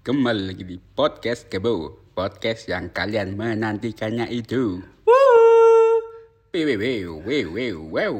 [0.00, 8.14] Kembali lagi di podcast Kebo Podcast yang kalian menantikannya itu Wew, wew, wew, wew, wew.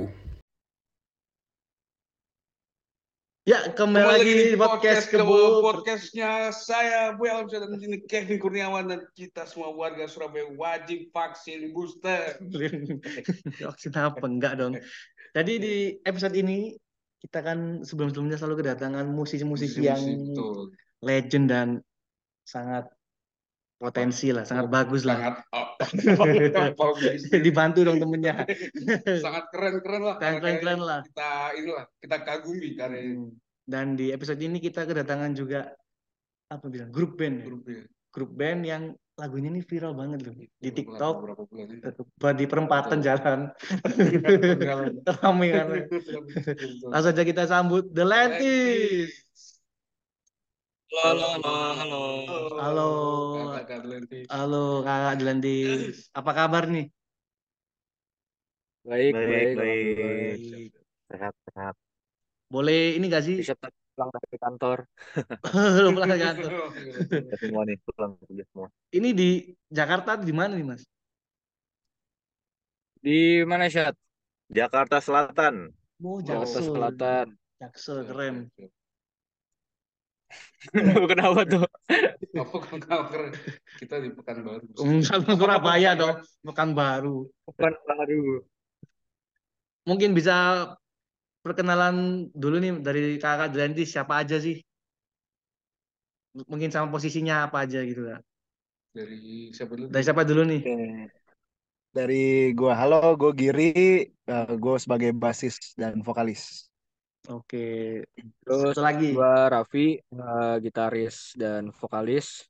[3.48, 5.64] Ya, kembali lagi di podcast Kebo.
[5.64, 11.72] Podcastnya saya Bu Alam dan ini Kevin Kurniawan dan kita semua warga Surabaya wajib vaksin
[11.72, 12.36] booster.
[13.72, 14.28] Vaksin apa?
[14.28, 14.76] Enggak dong.
[15.32, 16.76] Jadi di episode ini
[17.24, 20.04] kita kan sebelum-sebelumnya selalu kedatangan musisi-musisi yang.
[21.00, 21.68] Legend dan
[22.44, 22.88] sangat
[23.80, 25.16] potensi lah, sangat bagus lah.
[25.16, 27.40] Sangat oh, bisa.
[27.46, 28.44] Dibantu dong temennya.
[29.24, 30.16] sangat keren-keren lah.
[30.20, 31.00] Keren-keren lah.
[31.08, 33.32] Kita inilah kita kagumi karya Hmm.
[33.64, 35.70] Dan di episode ini kita kedatangan juga
[36.50, 37.44] apa bilang grup band, ya?
[37.46, 37.82] grupnya.
[38.10, 38.82] grup band yang
[39.14, 41.78] lagunya ini viral banget loh di TikTok, Berapa bulan ini?
[42.42, 43.54] di perempatan jalan,
[45.22, 45.66] ramai kan.
[46.90, 49.29] Langsung aja kita sambut The Lentis.
[50.90, 52.02] Halo, halo, halo.
[52.58, 52.88] Halo,
[54.26, 56.10] halo kakak Lentis.
[56.10, 56.90] Apa kabar nih?
[58.82, 60.72] Baik, Baik, baik, baik.
[61.06, 61.74] Sehat, sehat.
[62.50, 63.38] Boleh ini gak sih?
[63.38, 64.78] Bisa pulang dari kantor.
[65.94, 66.50] Pulang ke kantor.
[67.06, 68.68] Kita semua nih pulang kerja semua.
[68.90, 69.28] Ini di
[69.70, 70.82] Jakarta di mana nih Mas?
[72.98, 73.94] Di mana, Syat?
[74.50, 75.70] Jakarta Selatan.
[76.02, 76.58] Oh, Jakarta.
[76.58, 77.26] Selatan.
[77.62, 78.50] Jaksel keren.
[81.10, 81.66] Kenapa tuh?
[82.36, 83.32] Apa kan kau keren?
[83.80, 84.66] Kita di Pekanbaru.
[84.78, 87.26] Enggak Surabaya dong, Pekanbaru.
[87.48, 88.24] Bukan baru.
[89.88, 90.68] Mungkin bisa
[91.40, 94.60] perkenalan dulu nih dari kakak Lentis siapa aja sih?
[96.46, 98.20] Mungkin sama posisinya apa aja gitu kan.
[98.94, 99.86] Dari siapa dulu?
[99.90, 100.60] Dari siapa dulu nih?
[100.62, 100.78] Oke.
[101.90, 104.06] Dari gua, halo, gua Giri.
[104.06, 106.69] Eh, gua sebagai basis dan vokalis.
[107.28, 107.66] Oke.
[108.40, 109.08] Terus Satu lagi.
[109.12, 112.48] gua Raffi, eh, gitaris dan vokalis.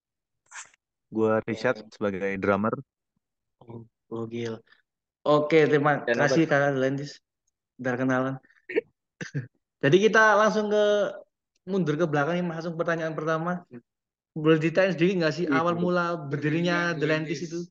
[1.10, 2.74] Gua Richard sebagai drummer.
[4.10, 4.62] Oh, gil.
[5.26, 7.18] Oke, terima Dan apa kasih Kakak Lentis.
[7.82, 8.34] Udah kenalan.
[9.82, 10.84] Jadi kita langsung ke
[11.66, 13.64] mundur ke belakang nih langsung pertanyaan pertama.
[14.30, 15.58] Boleh ditanya sedikit nggak sih Iya.
[15.58, 17.66] awal mula berdirinya The Lentis itu?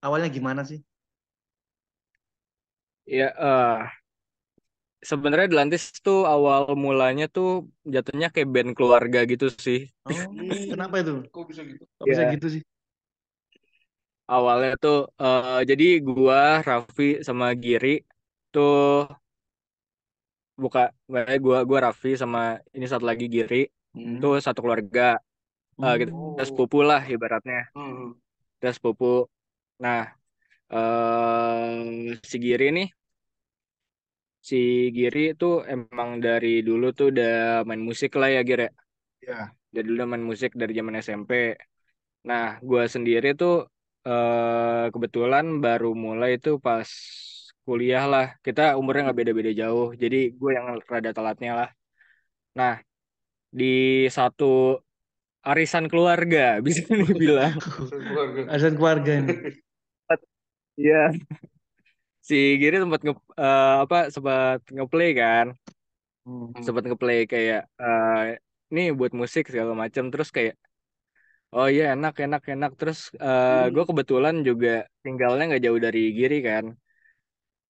[0.00, 0.80] Awalnya gimana sih?
[3.04, 4.03] Ya, eh
[5.10, 7.48] sebenarnya Delantis tuh awal mulanya tuh
[7.94, 9.78] jatuhnya kayak band keluarga gitu sih.
[10.08, 10.12] Oh,
[10.72, 11.12] kenapa itu?
[11.32, 11.82] Kok bisa gitu?
[11.98, 12.34] Kok bisa Iya.
[12.34, 12.62] gitu sih?
[14.32, 17.88] Awalnya tuh eh jadi gua, Raffi sama Giri
[18.52, 19.04] tuh
[20.62, 22.38] buka makanya gua gua Raffi sama
[22.76, 23.56] ini satu lagi Giri
[23.94, 24.18] Hmm.
[24.22, 25.14] tuh satu keluarga.
[25.78, 26.34] Eh, kita, Oh.
[26.34, 27.70] kita sepupu lah ibaratnya.
[27.76, 28.18] Hmm.
[28.58, 29.26] Kita sepupu.
[29.84, 30.00] Nah,
[30.74, 32.88] eh si Giri nih
[34.48, 34.56] si
[34.96, 38.68] Giri tuh emang dari dulu tuh udah main musik lah ya Giri.
[39.24, 39.48] Ya.
[39.72, 41.32] Dari dulu udah main musik dari zaman SMP.
[42.28, 43.54] Nah, gua sendiri tuh
[44.04, 46.88] eh kebetulan baru mulai itu pas
[47.64, 48.26] kuliah lah.
[48.44, 49.88] Kita umurnya nggak beda-beda jauh.
[49.96, 51.68] Jadi gue yang rada telatnya lah.
[52.60, 52.74] Nah,
[53.48, 54.76] di satu
[55.44, 57.56] arisan keluarga bisa dibilang.
[57.88, 58.40] Keluarga.
[58.52, 59.38] Azan keluarga nih.
[60.74, 61.14] Iya.
[62.28, 63.12] Si Giri sempat nge
[63.42, 65.46] eh, apa sempat ngeplay kan.
[66.24, 66.52] Hmm.
[66.64, 67.62] Sempat ngeplay kayak
[68.74, 70.54] nih buat musik segala macam terus kayak
[71.56, 74.68] oh iya enak enak enak terus eh gue kebetulan juga
[75.04, 76.64] tinggalnya nggak jauh dari Giri kan.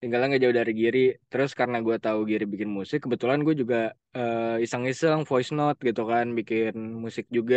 [0.00, 0.98] Tinggalnya nggak jauh dari Giri.
[1.30, 3.76] Terus karena gue tahu Giri bikin musik, kebetulan gue juga
[4.16, 6.72] eh, iseng-iseng voice note gitu kan, bikin
[7.04, 7.56] musik juga.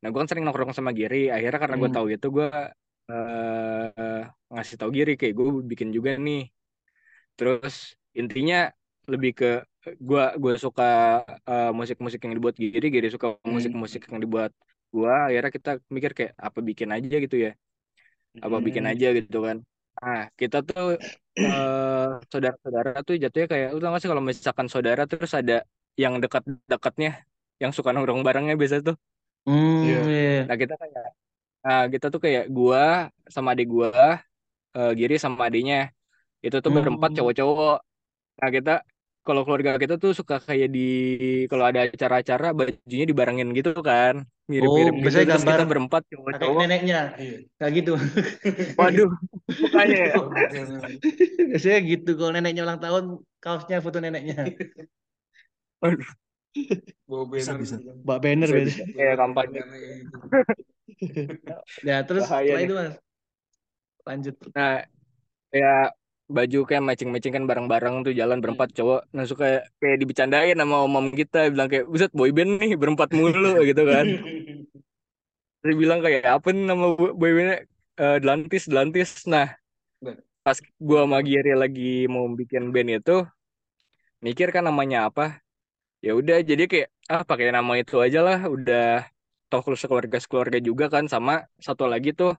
[0.00, 1.16] Nah, gue kan sering nongkrong sama Giri.
[1.34, 1.96] Akhirnya karena gue Hmm.
[1.96, 2.46] tahu itu, gue
[3.12, 4.20] eh,
[4.52, 6.40] ngasih tahu Giri kayak gue bikin juga nih.
[7.36, 7.74] Terus
[8.20, 8.56] intinya
[9.12, 9.46] lebih ke
[10.08, 10.84] gue gue suka
[11.50, 14.52] eh, musik-musik yang dibuat Giri, Giri suka musik-musik yang dibuat
[14.94, 15.12] gue.
[15.28, 17.50] Akhirnya kita mikir kayak apa bikin aja gitu ya,
[18.44, 18.92] apa bikin Hmm.
[18.92, 19.56] aja gitu kan.
[20.02, 20.84] Nah, kita tuh
[21.44, 25.54] eh saudara-saudara tuh jatuhnya kayak lu tau gak sih kalau misalkan saudara terus ada
[26.02, 27.10] yang dekat-dekatnya
[27.62, 28.96] yang suka nongkrong barengnya biasa tuh.
[29.46, 29.96] Hmm, Iya.
[30.10, 30.30] iya.
[30.48, 31.04] Nah, kita kayak
[31.64, 34.20] nah, kita tuh kayak gua sama adik gua,
[34.76, 35.90] eh, Giri sama adiknya.
[36.42, 37.18] Itu tuh berempat Hmm.
[37.22, 37.76] cowok-cowok.
[38.42, 38.74] Nah, kita
[39.22, 40.88] kalau keluarga kita tuh suka kayak di
[41.46, 44.26] kalau ada acara-acara bajunya dibarengin gitu kan.
[44.50, 45.04] Mirip-mirip Oh, gitu.
[45.06, 46.60] biasanya Terus kita gambar berempat cowok-cowok.
[46.66, 47.00] neneknya.
[47.22, 47.36] Iya.
[47.62, 47.92] Kayak gitu.
[48.74, 49.10] Waduh,
[49.62, 50.14] bukannya ya.
[51.54, 53.04] Biasanya gitu kalau neneknya ulang tahun,
[53.38, 54.50] kaosnya foto neneknya.
[55.78, 56.10] Waduh,
[57.06, 57.76] Bawa Bisa, banner bisa.
[57.78, 57.96] gitu kan.
[58.02, 59.60] Mbak banner bisa bisa kayak kampanye.
[61.88, 62.66] Ya, terus Bahaya setelah nih.
[62.66, 62.94] itu Mas,
[64.06, 64.36] lanjut.
[64.56, 64.72] Nah,
[65.60, 65.66] ya
[66.36, 69.00] baju kayak matching-matching kan bareng-bareng tuh jalan berempat cowok.
[69.16, 69.44] Nah, suka
[69.80, 73.38] kayak dibicarain sama om-om kita bilang kayak buset boyband nih berempat mulu
[73.70, 74.06] gitu kan.
[75.60, 77.58] Terus bilang kayak apa nih nama bo- boybandnya
[78.02, 79.52] Eh, Delantis Delantis nah
[80.44, 83.12] pas gua sama Giri lagi mau bikin band itu
[84.26, 85.22] mikir kan namanya apa
[86.06, 88.82] ya udah jadi kayak ah pakai nama itu aja lah udah
[89.52, 92.32] toh kalau sekeluarga sekeluarga juga kan sama satu lagi tuh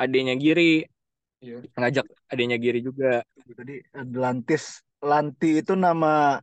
[0.00, 0.88] adiknya Giri
[1.44, 1.58] Iya.
[1.78, 3.20] ngajak adiknya Giri juga
[3.58, 4.64] Tadi Atlantis,
[5.04, 6.38] Lanti itu nama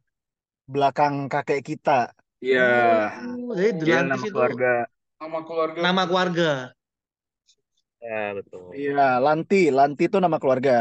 [0.69, 2.13] belakang kakek kita.
[2.45, 2.61] iya
[3.25, 4.71] Oh, jadi Delantis nama itu keluarga
[5.19, 5.79] Nama keluarga.
[5.85, 6.49] nama keluarga.
[8.01, 10.71] ya betul Iya, Lanti, Lanti itu nama keluarga.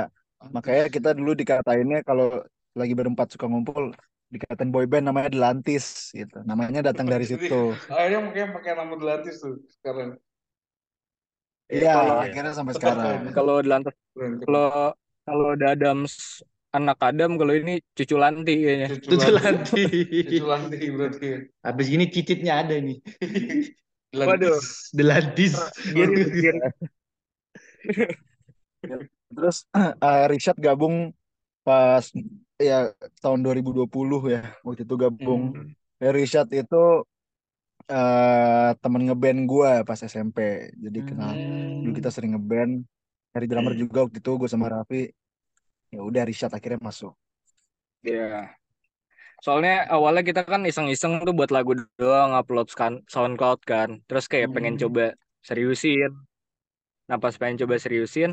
[0.54, 2.26] Makanya kita dulu dikatainnya kalau
[2.78, 3.84] lagi berempat suka ngumpul
[4.28, 6.44] dikatain boyband namanya Delantis gitu.
[6.44, 7.72] Namanya datang dari situ.
[7.88, 10.20] Akhirnya mungkin pakai nama Delantis tuh sekarang.
[11.68, 13.20] Iya, kalau- akhirnya sampai Tetap sekarang.
[13.36, 13.82] kalau keren.
[14.44, 14.68] kalau
[15.28, 16.40] kalau ada Adams
[16.72, 19.82] anak Adam kalau ini cucu Lanti kayaknya Cucu Cucu Lanti.
[19.84, 20.20] Lanti.
[20.24, 21.26] Cucu Lanti berarti.
[21.28, 21.38] ya.
[21.64, 22.98] Habis gini cicitnya ada nih.
[24.12, 24.28] Delantis.
[24.32, 24.60] Waduh.
[24.96, 25.54] Delantis.
[25.92, 26.24] Giri
[29.28, 31.12] Terus eh, Richard gabung
[31.60, 32.00] pas
[32.58, 32.90] ya
[33.22, 34.40] tahun 2020 ya.
[34.66, 35.42] Waktu itu gabung.
[35.54, 35.70] Hmm.
[36.02, 36.76] Ya, Richard itu
[37.92, 40.38] eh temen ngeband gua pas SMP.
[40.84, 41.32] Jadi kenal.
[41.80, 42.72] Dulu kita sering ngeband.
[43.34, 44.96] Dari drummer juga waktu itu gue sama Raffi.
[45.94, 47.12] Ya udah Richard akhirnya masuk.
[48.02, 48.54] ya
[49.44, 54.50] soalnya awalnya kita kan iseng-iseng tuh buat lagu doang upload kan SoundCloud kan terus kayak
[54.54, 54.82] pengen Hmm.
[54.88, 55.04] coba
[55.46, 56.10] seriusin
[57.08, 58.30] nah pas pengen coba seriusin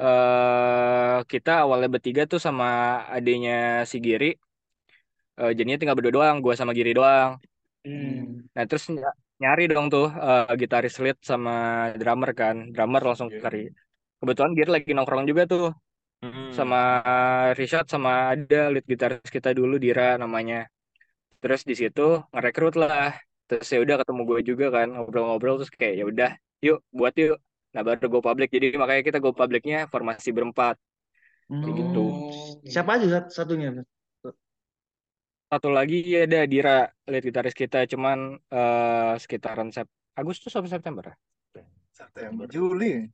[0.00, 2.64] eh kita awalnya bertiga tuh sama
[3.14, 3.52] adiknya
[3.90, 4.26] si Giri
[5.40, 7.32] eh jadinya tinggal berdua doang gua sama Giri doang
[7.80, 8.44] Hmm.
[8.54, 11.52] Nah terus ny- nyari dong tuh eh, gitaris lead sama
[12.00, 12.56] drummer kan.
[12.74, 13.40] Drummer langsung Oke.
[13.44, 13.58] cari.
[14.20, 15.62] Kebetulan Giri lagi nongkrong juga tuh
[16.58, 16.78] sama
[17.58, 20.56] Richard sama ada lead gitaris kita dulu Dira namanya.
[21.42, 22.02] Terus di situ
[22.32, 23.16] ngerekrut lah.
[23.48, 26.30] Terus ya udah ketemu gue juga kan ngobrol-ngobrol terus kayak ya udah
[26.66, 27.38] yuk buat yuk.
[27.70, 30.74] Nah baru go public jadi makanya kita go publicnya formasi berempat.
[31.50, 32.04] Kayak gitu.
[32.06, 32.58] Oh.
[32.62, 33.74] Siapa aja sat- satunya?
[35.50, 41.10] Satu lagi ya ada Dira lead gitaris kita cuman eh, sekitaran Sep Agustus atau September
[41.10, 41.16] ya?
[41.90, 42.46] September.
[42.46, 43.06] Juli.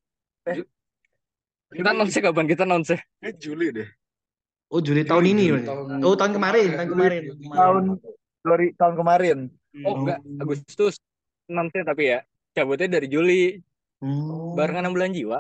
[1.67, 2.45] Kita nonse kapan?
[2.47, 2.97] Kita nonse.
[3.25, 3.89] Eh, Juli deh.
[4.69, 5.45] Oh Juli tahun ini.
[5.49, 7.23] Juli, tahun- Oh tahun kemarin, tahun kemarin.
[7.41, 7.83] Tahun
[8.47, 9.39] dari tahun kemarin.
[9.85, 10.97] Oh enggak, Agustus
[11.49, 12.21] nonse tapi ya
[12.53, 13.57] cabutnya dari Juli
[13.97, 14.53] Hmm.
[14.53, 15.39] barengan 6 bulan jiwa.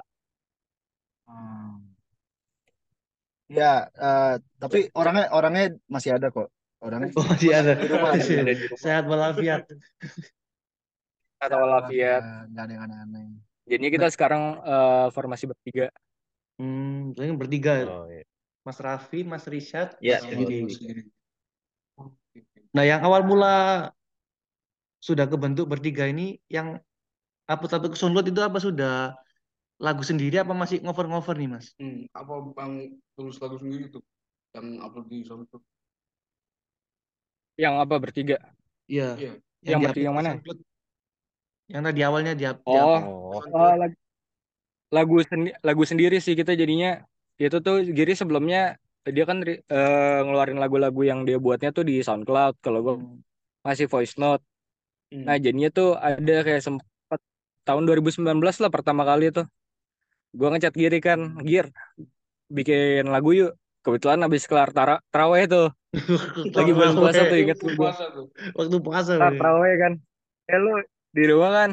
[3.47, 6.51] Ya, eh, tapi orangnya orangnya masih ada kok.
[6.83, 7.73] Orangnya Oh masih ada.
[7.79, 8.11] di rumah.
[8.19, 8.83] Masih ada di rumah.
[8.83, 9.63] Sehat walafiat.
[11.39, 12.23] Atau walafiat.
[12.51, 13.27] Nggak ada yang aneh-aneh.
[13.67, 15.87] Jadinya kita sekarang eh, formasi bertiga.
[16.59, 17.73] Hmm, jadi bertiga.
[17.87, 18.25] Oh, iya.
[18.67, 20.75] Mas Raffi, Mas Rishad, Iya, Mas.
[20.75, 21.07] Giri.
[22.75, 23.89] Nah, yang awal mula
[24.99, 26.83] sudah kebentuk bertiga ini yang
[27.47, 28.95] upload-upload ke SoundCloud itu apa sudah
[29.77, 31.67] lagu sendiri apa masih ngover-ngover nih, Mas?
[31.77, 32.73] Hmm, apa bang
[33.15, 34.03] tulis lagu sendiri tuh
[34.57, 35.63] yang upload di SoundCloud?
[37.57, 38.37] Yang apa bertiga?
[38.89, 39.09] Iya.
[39.17, 39.33] Iya.
[39.65, 40.31] Yang di bertiga yang mana?
[40.37, 40.59] SoundCloud.
[41.67, 43.97] Yang tadi awalnya di, up- di Oh, Oh, lagu
[44.87, 47.03] lagu, sendi- lagu sendiri sih kita jadinya.
[47.37, 52.65] Itu tuh Giri sebelumnya dia kan eh, ngeluarin lagu-lagu yang dia buatnya tuh di SoundCloud.
[52.65, 53.21] Kalau gue Hmm.
[53.67, 54.43] masih voice note.
[55.13, 55.27] Hmm.
[55.27, 56.87] Nah, jadinya tuh ada kayak sempat
[57.67, 59.47] tahun 2019 lah pertama kali tuh.
[60.31, 61.75] Gua ngechat Giri kan, Gir,
[62.47, 63.53] bikin lagu yuk.
[63.83, 65.69] Kebetulan habis kelar tara taraweh tuh.
[66.59, 68.27] Lagi bulan puasa tuh inget Itu tuh.
[68.55, 69.13] Waktu puasa.
[69.19, 69.93] Kelar taraweh kan.
[70.51, 70.75] Eh lu
[71.17, 71.71] di rumah kan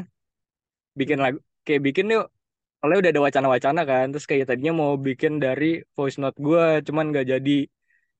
[0.93, 2.29] bikin lagu kayak bikin yuk.
[2.77, 4.05] Soalnya udah ada wacana-wacana kan.
[4.13, 7.59] Terus kayak tadinya mau bikin dari voice note gua, cuman nggak jadi.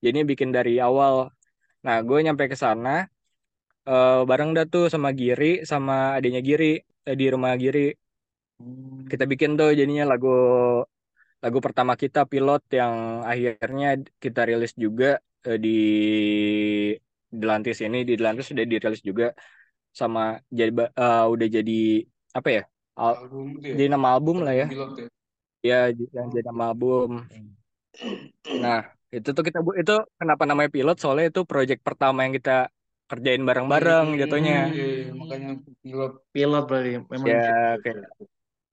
[0.01, 1.29] Jadinya bikin dari awal.
[1.83, 3.07] Nah, gue nyampe ke sana
[3.83, 7.79] eh bareng dah tuh sama Giri sama adiknya Giri eh, di rumah Giri.
[8.59, 9.09] Hmm.
[9.11, 10.29] kita bikin tuh jadinya lagu
[11.43, 12.95] lagu pertama kita pilot yang
[13.31, 13.87] akhirnya
[14.23, 15.69] kita rilis juga eh, di
[17.33, 19.33] Delantis ini di Delantis sudah dirilis juga
[19.99, 21.73] sama jadi eh, udah jadi
[22.37, 22.63] apa ya
[22.97, 23.73] Al- Album ya.
[23.73, 25.07] jadi nama album lah ya Pilot ya.
[25.63, 25.79] ya
[26.13, 27.09] yang jadi nama album
[28.63, 28.79] nah
[29.13, 32.69] itu tuh kita bu itu kenapa namanya pilot soalnya itu project pertama yang kita
[33.09, 35.49] kerjain bareng-bareng Hmm, jatuhnya Iya, iya, makanya
[35.83, 36.11] pilot.
[36.33, 37.27] Pilot berarti memang.
[37.29, 37.41] ya
[37.83, 37.97] kayak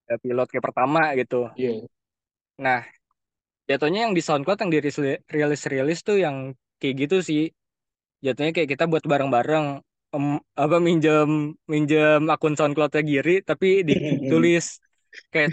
[0.08, 1.70] ya, pilot kayak pertama gitu Iya.
[2.60, 2.80] Nah,
[3.70, 6.36] jatuhnya yang di SoundCloud yang dirilis-rilis tuh yang
[6.80, 7.42] kayak gitu sih.
[8.24, 9.66] Jatuhnya kayak kita buat bareng-bareng
[10.16, 14.80] em, apa minjem minjem akun SoundCloud-nya Giri tapi ditulis
[15.32, 15.50] kayak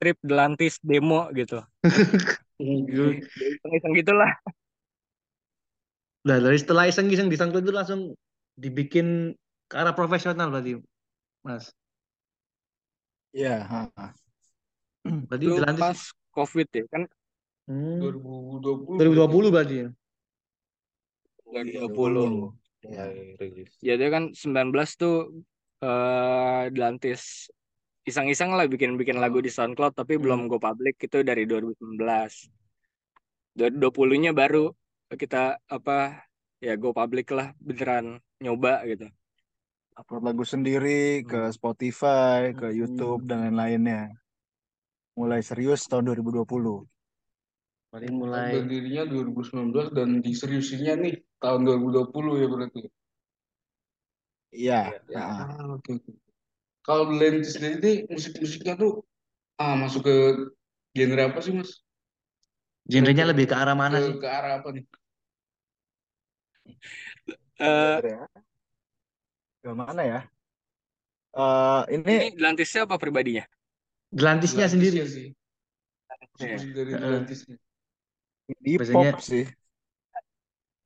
[0.00, 1.62] trip Delantis demo gitu.
[2.62, 3.02] Gitu.
[3.40, 4.30] Ya, Iseng-iseng gitulah.
[6.24, 8.00] Nah, dari setelah iseng-iseng di SoundCloud itu langsung
[8.56, 9.36] dibikin
[9.68, 10.80] ke arah profesional berarti,
[11.44, 11.68] Mas.
[13.34, 13.66] Iya.
[15.28, 16.00] Berarti Itu Delantis pas
[16.32, 17.02] COVID ya kan
[17.68, 19.88] hmm, 2020 2020 berarti ya.
[21.44, 22.56] 2020.
[22.88, 23.04] Iya.
[23.36, 23.70] rilis.
[23.84, 25.44] Ya dia kan 19 tuh
[25.84, 27.52] eh Delantis
[28.04, 32.00] iseng-iseng lah bikin-bikin lagu di SoundCloud tapi belum go public itu dari 2019.
[33.54, 34.72] 2020-nya baru
[35.16, 36.26] kita apa
[36.62, 39.08] ya go public lah beneran nyoba gitu.
[39.94, 42.78] Upload lagu sendiri ke Spotify, ke Hmm.
[42.82, 44.10] YouTube dan lain-lainnya.
[45.14, 46.82] Mulai serius tahun 2020.
[47.94, 52.80] Berarti mulai berdirinya 2019 dan diseriusinya nih tahun 2020 ya berarti.
[54.50, 54.80] Iya.
[55.06, 55.22] Iya.
[55.22, 55.46] ha.
[55.46, 56.10] Ah, oke oke.
[56.82, 59.06] Kalau Lentis sendiri nih musik-musiknya tuh
[59.62, 60.16] ah masuk ke
[60.90, 61.80] genre apa sih Mas?
[62.84, 64.14] genrenya lebih ke arah mana Ke, sih?
[64.20, 64.84] ke arah apa nih?
[67.54, 67.98] Eh
[69.64, 70.20] Ke mana ya?
[71.34, 73.44] Eh ini ini Delantisnya apa pribadinya?
[74.12, 75.02] Delantisnya sendiri.
[75.06, 75.28] Sih.
[76.34, 77.00] Musik dari Heeh.
[77.02, 77.56] Delantisnya.
[78.44, 79.44] di Biasanya- pop sih.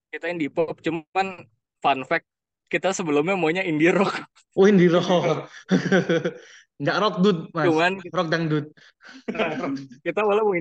[0.09, 1.43] Kita indie pop cuman
[1.83, 2.25] fun fact
[2.69, 4.25] kita sebelumnya maunya indie rock.
[4.57, 5.51] Oh indie rock.
[6.81, 7.67] Nggak rock dude mas.
[7.67, 8.67] Cuman Rock dangdut.
[10.07, 10.55] kita malah mau,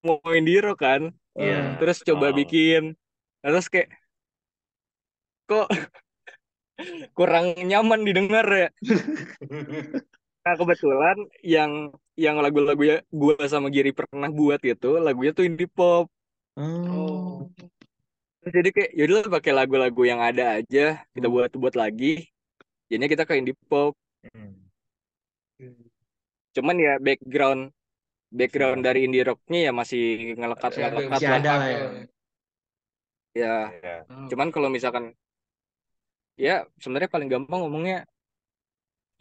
[0.00, 1.02] mau indie rock kan.
[1.36, 1.76] Iya.
[1.76, 2.34] Terus coba Oh.
[2.34, 2.96] bikin.
[3.44, 3.92] Terus kayak
[5.44, 5.68] kok
[7.14, 8.68] kurang nyaman didengar ya.
[10.44, 11.88] Nah kebetulan yang
[12.20, 16.04] yang lagu-lagu ya gua sama Giri pernah buat itu lagunya tuh indie pop.
[16.60, 17.48] Oh.
[18.44, 22.28] Jadi kayak yaudah pakai lagu-lagu yang ada aja kita buat buat lagi.
[22.92, 23.96] Jadinya kita ke indie pop.
[24.20, 24.52] Hmm.
[26.52, 27.72] Cuman ya background
[28.28, 31.38] background dari indie rocknya ya masih ngelekat ngelekat Masih lah.
[31.40, 31.80] ada lah ya.
[33.32, 33.56] Ya.
[33.80, 33.96] Iya.
[34.12, 35.16] Ah, Cuman kalau misalkan
[36.34, 38.04] ya sebenarnya paling gampang ngomongnya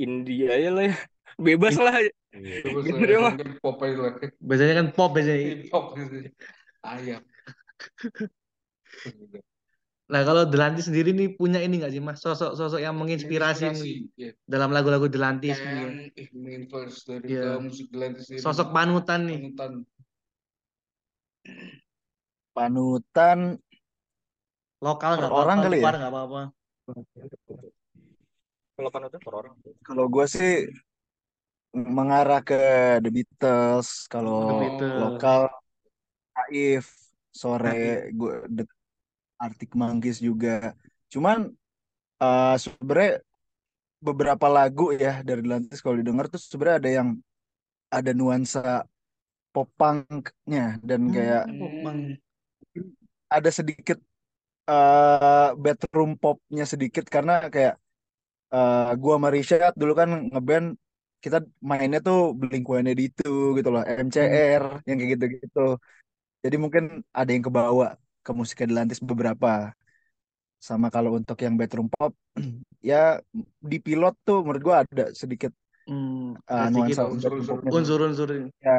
[0.02, 0.96] India aja lah ya.
[1.48, 1.98] Bebas lah.
[2.02, 2.12] Iya.
[2.34, 3.38] Eh, mah.
[3.38, 4.14] kan pop aja lah.
[4.42, 5.38] Biasanya kan pop biasanya.
[5.54, 5.70] Gitu.
[6.82, 7.22] Ayam.
[10.10, 12.20] Nah kalau Delantis sendiri nih punya ini nggak sih mas?
[12.26, 14.32] Sosok-sosok yang menginspirasi Inspirasi, ya.
[14.50, 17.42] dalam lagu-lagu eh, menginfluence dari Iya.
[17.58, 18.42] ke musik Delantis ini.
[18.42, 19.40] Sosok panutan nih.
[19.54, 19.72] panutan.
[22.54, 23.40] Panutan
[24.84, 25.84] Lokal nggak orang kali ya?
[25.86, 26.42] luar nggak apa-apa.
[28.74, 29.54] Kalau per orang.
[29.88, 30.68] kalau gue sih
[31.74, 32.56] mengarah ke
[33.00, 34.06] The Beatles.
[34.06, 35.00] The Kalau Beatles.
[35.00, 35.42] lokal
[36.34, 36.86] Taif,
[37.32, 38.64] Sore, gue The
[39.40, 40.76] Arctic Monkeys juga.
[41.08, 41.50] Cuman
[42.24, 43.24] eh sebenarnya
[44.04, 47.10] beberapa lagu ya dari Atlantis kalau didengar tuh sebenarnya ada yang
[47.88, 48.84] ada nuansa
[49.54, 52.18] pop punk-nya dan kayak Hmm.
[53.30, 54.02] ada sedikit
[54.70, 57.74] eh bedroom popnya sedikit karena kayak
[58.56, 60.68] eh gua sama Rishad dulu kan ngeband
[61.24, 61.38] kita
[61.70, 65.60] mainnya tuh Blink-182 gitu loh, MCR yang kayak gitu-gitu.
[66.44, 66.84] Jadi mungkin
[67.20, 67.86] ada yang kebawa
[68.26, 69.48] ke musik Atlantis beberapa.
[70.68, 72.12] Sama kalau untuk yang bedroom pop
[72.90, 73.20] ya
[73.72, 75.52] di pilot tuh menurut gua ada sedikit
[75.88, 78.30] Hmm, sedikit nuansa unsur-unsur unsur-unsur.
[78.66, 78.72] ya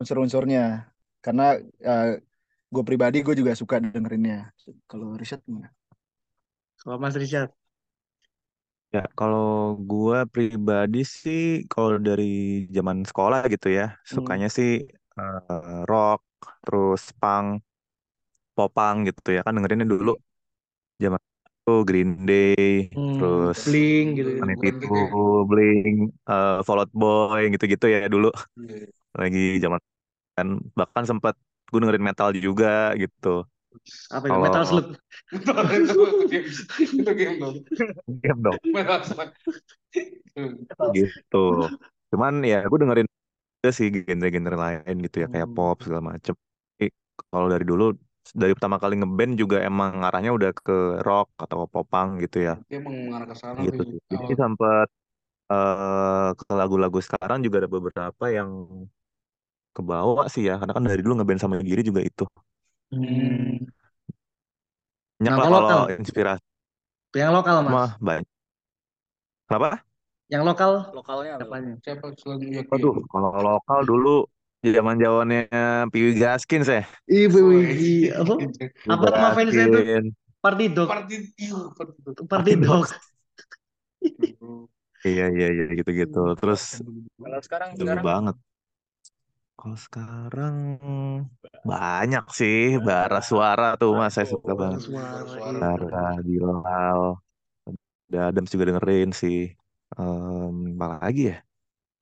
[0.00, 0.60] unsur-unsurnya
[1.24, 1.42] karena
[2.74, 4.36] gue pribadi gue juga suka dengerinnya
[4.90, 5.68] kalau Richard gimana?
[6.80, 7.50] Kalau Mas Richard.
[8.94, 11.40] Ya, kalau gua pribadi sih
[11.72, 12.24] kalau dari
[12.76, 13.84] zaman sekolah gitu ya,
[14.14, 14.68] sukanya sih
[15.20, 16.20] eh, rock,
[16.64, 17.48] terus punk,
[18.56, 19.40] popang gitu ya.
[19.46, 20.10] Kan dengerinnya dulu
[21.02, 21.20] zaman
[21.58, 22.62] itu Green Day,
[22.94, 24.30] Hmm, terus Blink gitu.
[24.30, 24.38] Hmm.
[24.40, 24.98] Money Bukan Itu, gitu
[25.50, 25.96] Blink,
[26.30, 28.26] eh, Fall Out Boy gitu-gitu ya dulu.
[28.56, 28.88] Iya.
[29.20, 29.80] Lagi zaman
[30.36, 30.48] kan
[30.78, 31.34] bahkan sempat
[31.70, 32.68] gue dengerin metal juga
[33.02, 33.28] gitu.
[34.10, 34.32] Apa itu?
[34.32, 34.86] Kalau Metal Slug.
[36.98, 37.56] itu game dong
[38.24, 39.30] game dong Metal Slug.
[40.96, 41.36] gitu.
[42.10, 43.06] Cuman ya gue dengerin
[43.58, 45.56] juga sih genre-genre lain gitu ya kayak Hmm.
[45.56, 46.34] pop segala macem.
[47.30, 47.84] Kalau dari dulu
[48.32, 50.74] dari pertama kali ngeband juga emang arahnya udah ke
[51.06, 52.54] rock atau popang gitu ya.
[52.68, 53.98] dia emang mengarah ke sana Gitu sih.
[54.12, 54.86] Jadi awal sempet
[55.52, 58.50] eh ke lagu-lagu sekarang juga ada beberapa yang
[59.76, 62.24] kebawa sih ya karena kan dari dulu ngeband sama Giri juga itu.
[62.90, 63.68] Hmm.
[65.18, 66.44] Nah, lah kalau kalau lokal, inspirasi
[67.16, 68.26] yang lokal mas, mah banyak.
[69.48, 69.80] Kenapa?
[70.28, 71.44] yang lokal Lokalnya apa?
[71.48, 71.74] apanya?
[71.80, 72.06] siapa
[72.68, 74.14] Waduh, kalau lokal dulu
[74.60, 75.40] zaman zamannya
[75.88, 76.84] Piwi Gaskin saya.
[77.08, 77.38] Ibu.
[77.48, 78.34] Wigi, apa?
[78.92, 79.80] Apa nama fansnya itu?
[80.38, 81.56] Party Dog, Party iya,
[82.28, 82.86] Party Dog.
[85.06, 86.18] Iya iya iya gitu-gitu.
[86.38, 86.62] Terus
[87.16, 88.36] Kalau sekarang sekarang banget.
[89.58, 90.56] Kalau sekarang
[91.70, 94.80] banyak sih bara suara tuh mas saya suka banget.
[94.86, 95.58] Suara, suara.
[95.60, 95.60] iya.
[95.70, 95.98] Bara
[96.28, 97.00] Bilal,
[98.08, 99.36] ada Adams juga dengerin sih.
[99.98, 101.36] Em, apa lagi ya?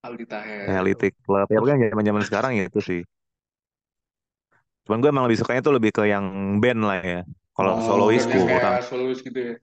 [0.02, 0.68] Aldi Taher.
[0.68, 1.46] Reality Club.
[1.52, 3.00] Ya pokoknya zaman-zaman sekarang ya itu sih.
[4.86, 6.24] Cuman gue emang lebih sukanya tuh lebih ke yang
[6.62, 7.20] band lah ya.
[7.56, 9.54] Kalau Oh, solois yang kurang solois gitu ya.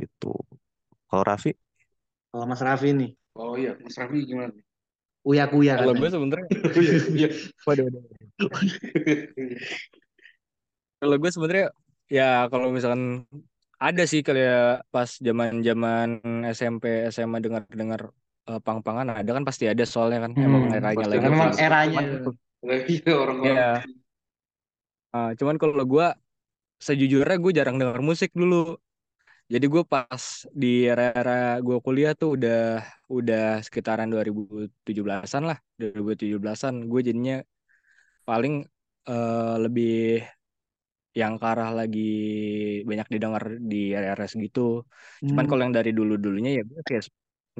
[0.00, 0.26] gitu.
[1.10, 1.50] Kalau Raffi?
[2.30, 4.52] Kalau Mas Raffi nih, Oh iya, Mas Raffi gimana?
[5.28, 6.14] Uya-kuya Kalau gue katanya.
[6.14, 6.48] sebenarnya,
[7.18, 7.28] Iya,
[7.66, 8.02] waduh, waduh.
[11.00, 11.66] Kalau gue sebenarnya
[12.16, 12.22] ya
[12.52, 13.02] kalau misalkan
[13.80, 16.08] ada sih kayak pas zaman-zaman
[16.56, 16.84] SMP
[17.14, 18.00] SMA dengar-dengar
[18.48, 21.60] eh, pang-pangan ada kan pasti ada soalnya kan emang Hmm, eranya pasti lagi gitu.
[21.64, 22.00] eranya.
[22.62, 22.76] Cuman
[23.10, 23.56] Iya, orang-orang.
[23.58, 23.90] ya
[25.14, 26.06] eh, cuman kalau gue
[26.86, 28.56] sejujurnya gue jarang dengar musik dulu.
[29.52, 30.22] Jadi gue pas
[30.62, 31.32] di era-era
[31.66, 32.56] gue kuliah tuh udah
[33.16, 36.74] udah sekitaran 2017-an lah, 2017-an.
[36.90, 37.34] Gue jadinya
[38.28, 38.54] paling
[39.10, 39.88] eh, lebih
[41.20, 42.00] yang ke arah lagi
[42.88, 44.60] banyak didengar di era-era segitu.
[45.28, 45.50] Cuman Hmm.
[45.50, 47.02] kalau yang dari dulu-dulunya ya gue kayak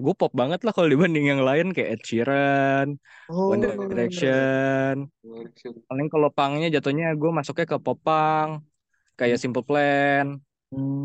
[0.04, 2.86] gue pop banget lah kalau dibanding yang lain kayak Ed Sheeran,
[3.50, 4.94] One Oh, Direction.
[5.88, 8.50] Paling kalau pangnya jatuhnya gue masuknya ke pop punk
[9.18, 10.26] kayak Simple Plan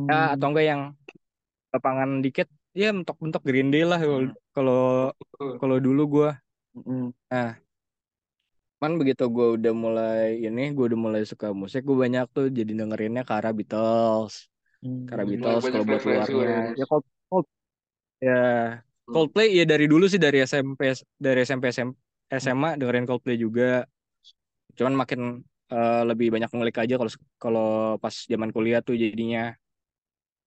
[0.10, 0.52] ya atau hmm.
[0.54, 0.82] enggak yang
[1.74, 4.20] lapangan dikit ya mentok-mentok Green Day lah kalau
[4.56, 4.82] kalau
[5.60, 6.30] kalau dulu gue
[6.76, 7.16] Hmm.
[7.32, 7.56] nah
[8.76, 12.68] cuman begitu gue udah mulai ini gue udah mulai suka musik gue banyak tuh jadi
[12.76, 14.52] dengerinnya ke arah Beatles
[14.86, 15.10] Hmm.
[15.10, 16.78] Mulai Beatles kalau buat ya, luarnya Mas.
[16.78, 17.48] ya Cold, Cold
[18.22, 18.42] ya
[19.10, 21.90] Coldplay ya dari dulu sih dari SMP dari SMP SM,
[22.38, 23.90] SMA dengerin Coldplay juga
[24.78, 25.42] cuman makin
[25.74, 27.68] eh, lebih banyak ngulik aja kalau kalau
[28.04, 29.54] pas zaman kuliah tuh jadinya.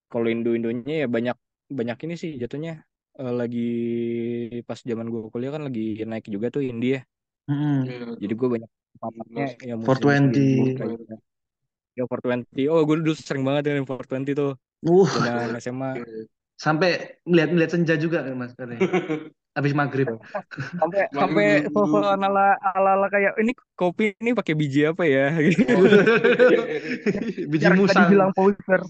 [0.09, 1.37] Kalau Indo-Indonya ya banyak
[1.69, 3.59] banyak ini sih jatuhnya Eh, lagi
[4.63, 7.03] pas zaman gue kuliah kan lagi naik juga tuh indie ya
[7.49, 7.81] Hmm.
[7.89, 8.71] Iya, jadi gue banyak
[9.01, 10.21] papatnya ya musisi-musisi 420.
[10.21, 11.01] indie kayak
[11.97, 14.53] ya 420 oh gue dulu sering banget dengan 420 tuh.
[14.85, 15.91] Uh, zaman SMA
[16.61, 16.91] sampai
[17.25, 18.85] melihat-melihat senja juga kan Mas katanya.
[19.59, 20.07] Habis maghrib.
[20.79, 25.67] sampai sampai suasana ala ala ala kayak ini kopi ini pakai biji apa ya gitu
[25.75, 25.83] Oh,
[27.51, 28.07] Biji biar nggak musang.
[28.07, 28.81] dibilang poser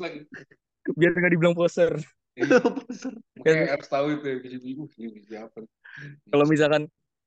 [0.93, 1.93] biar nggak dibilang poser
[2.39, 4.71] Makanya harus tahu itu ya, biji-biji.
[4.79, 5.59] Uh, ini biji apa?
[6.29, 6.83] kalau misalkan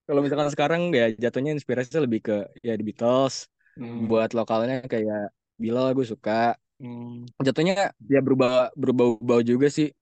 [0.07, 4.03] kalau misalkan sekarang ya jatuhnya inspirasinya lebih ke ya di Beatles Hmm.
[4.03, 7.23] buat lokalnya kayak Bilal gue suka Hmm.
[7.39, 9.95] jatuhnya ya berubah berubah-ubah juga sih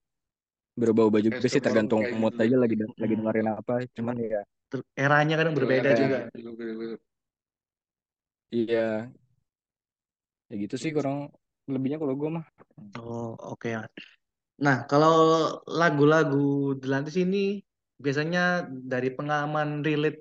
[0.75, 2.43] berubah-ubah juga Kayak sih tergantung kayak mood gitu.
[2.45, 3.19] aja lagi lagi Hmm.
[3.19, 4.41] dengerin apa cuman ya
[4.93, 6.17] Eranya kadang berbeda Iya, juga.
[8.53, 9.10] iya,
[10.49, 11.29] ya gitu sih kurang
[11.69, 12.45] lebihnya kalau gue mah
[12.99, 13.82] Oh, oke ya.
[14.65, 15.15] Nah, kalau
[15.67, 17.63] lagu-lagu Delantis ini
[17.99, 20.19] biasanya dari pengalaman relate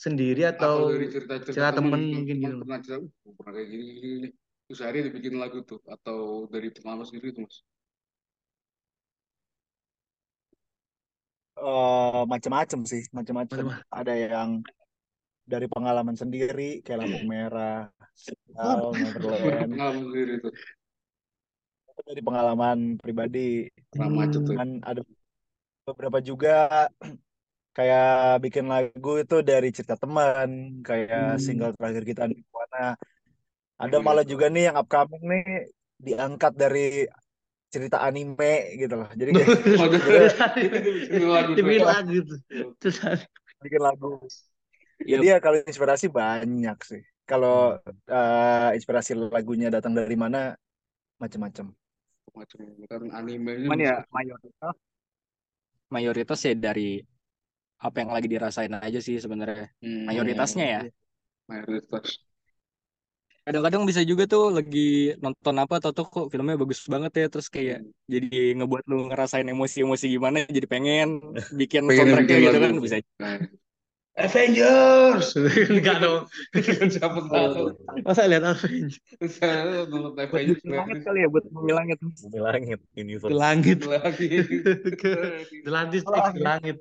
[0.00, 2.56] sendiri Atau atau dari cerita-cerita cerita temen temen, mungkin gitu.
[2.64, 4.28] pernah cerita, uh, pernah kayak gini, gini, gini.
[4.66, 5.78] Terus dibikin lagu tuh.
[5.84, 7.56] Atau dari pengalaman sendiri tuh, Mas.
[11.60, 13.56] Eh, macam-macam sih, macam-macam.
[13.68, 14.50] Macam- Ada yang
[15.44, 17.90] dari pengalaman sendiri, kayak lampu merah,
[18.96, 19.70] Neverland.
[19.76, 20.34] Pengalaman sendiri.
[20.40, 23.68] Itu dari pengalaman pribadi.
[23.92, 24.56] Macet tuh.
[24.56, 25.04] Dan ada
[25.84, 26.88] beberapa juga
[27.76, 31.42] kayak bikin lagu itu dari cerita teman, kayak Hmm.
[31.42, 32.96] single terakhir kita di mana.
[33.76, 34.04] Ada Hmm.
[34.06, 35.44] malah juga nih yang upcoming nih
[36.00, 37.04] diangkat dari
[37.70, 39.08] cerita anime gitu loh.
[39.14, 39.48] Jadi kayak
[41.06, 41.86] bikin lagu Dibikin.
[42.82, 42.96] Terus
[43.62, 44.18] bikin lagu.
[45.00, 45.16] Iya.
[45.16, 47.02] Jadi ya kalau inspirasi banyak sih.
[47.24, 50.58] Kalau eh, inspirasi lagunya datang dari mana
[51.22, 51.70] macam-macam.
[52.30, 52.58] Macam
[52.90, 54.74] kan animenya cuman ya mayoritas
[55.90, 57.02] mayoritas ya dari
[57.82, 60.80] apa yang lagi dirasain aja sih sebenarnya Hmm, mayoritasnya ya
[61.50, 62.29] mayoritas.
[63.44, 64.78] Kadang-kadang bisa juga tuh lagi
[65.24, 67.90] nonton apa atau tuh kok filmnya bagus banget ya terus kayak Hmm.
[68.12, 71.08] jadi ngebuat lu ngerasain emosi-emosi gimana jadi pengen
[71.60, 72.96] bikin soundtracknya gitu kan bisa.
[74.20, 75.32] Avengers.
[75.72, 76.22] enggak dong.
[76.92, 77.72] Siapa tahu.
[78.04, 79.00] Masa lihat Avengers
[79.38, 83.32] Saya nonton buat Avengers langit kali ya buat bumi langit Bumi langit, universe.
[83.32, 83.78] langit.
[83.80, 83.88] X
[85.00, 85.12] ke
[86.44, 86.76] langit.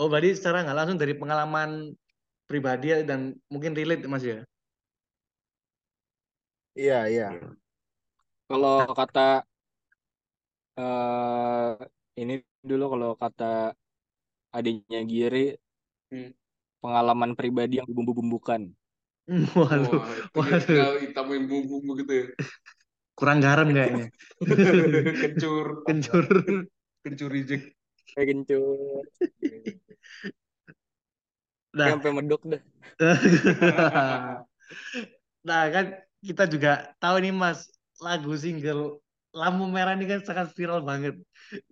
[0.00, 1.92] Oh, berarti secara nggak langsung dari pengalaman
[2.48, 4.40] pribadi dan mungkin relate Mas ya?
[6.78, 7.24] Iya, iya.
[8.48, 9.20] kalau kata
[10.80, 11.70] eh
[12.20, 12.32] ini
[12.68, 13.44] dulu kalau kata
[14.56, 15.56] adiknya Giri
[16.12, 16.28] Hmm.
[16.84, 18.68] pengalaman pribadi yang dibumbu-bumbukan
[19.56, 20.02] Waduh,
[20.36, 20.98] Wah, waduh.
[21.00, 22.26] hitamin bumbu gitu ya.
[23.16, 24.10] kurang garam kayaknya.
[25.22, 25.66] Kencur.
[25.86, 26.24] Kencur.
[27.06, 27.72] Kencur reject.
[28.10, 29.04] Kayak kencur
[31.72, 32.60] Nah, sampai medok dah
[35.48, 39.00] nah kan kita juga tahu nih Mas, lagu single
[39.32, 41.16] Lampu Merah ini kan sangat viral banget.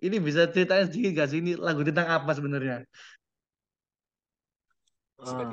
[0.01, 2.81] Ini bisa ceritain sedikit gak sih ini lagu tentang apa sebenarnya?
[5.21, 5.45] Ah,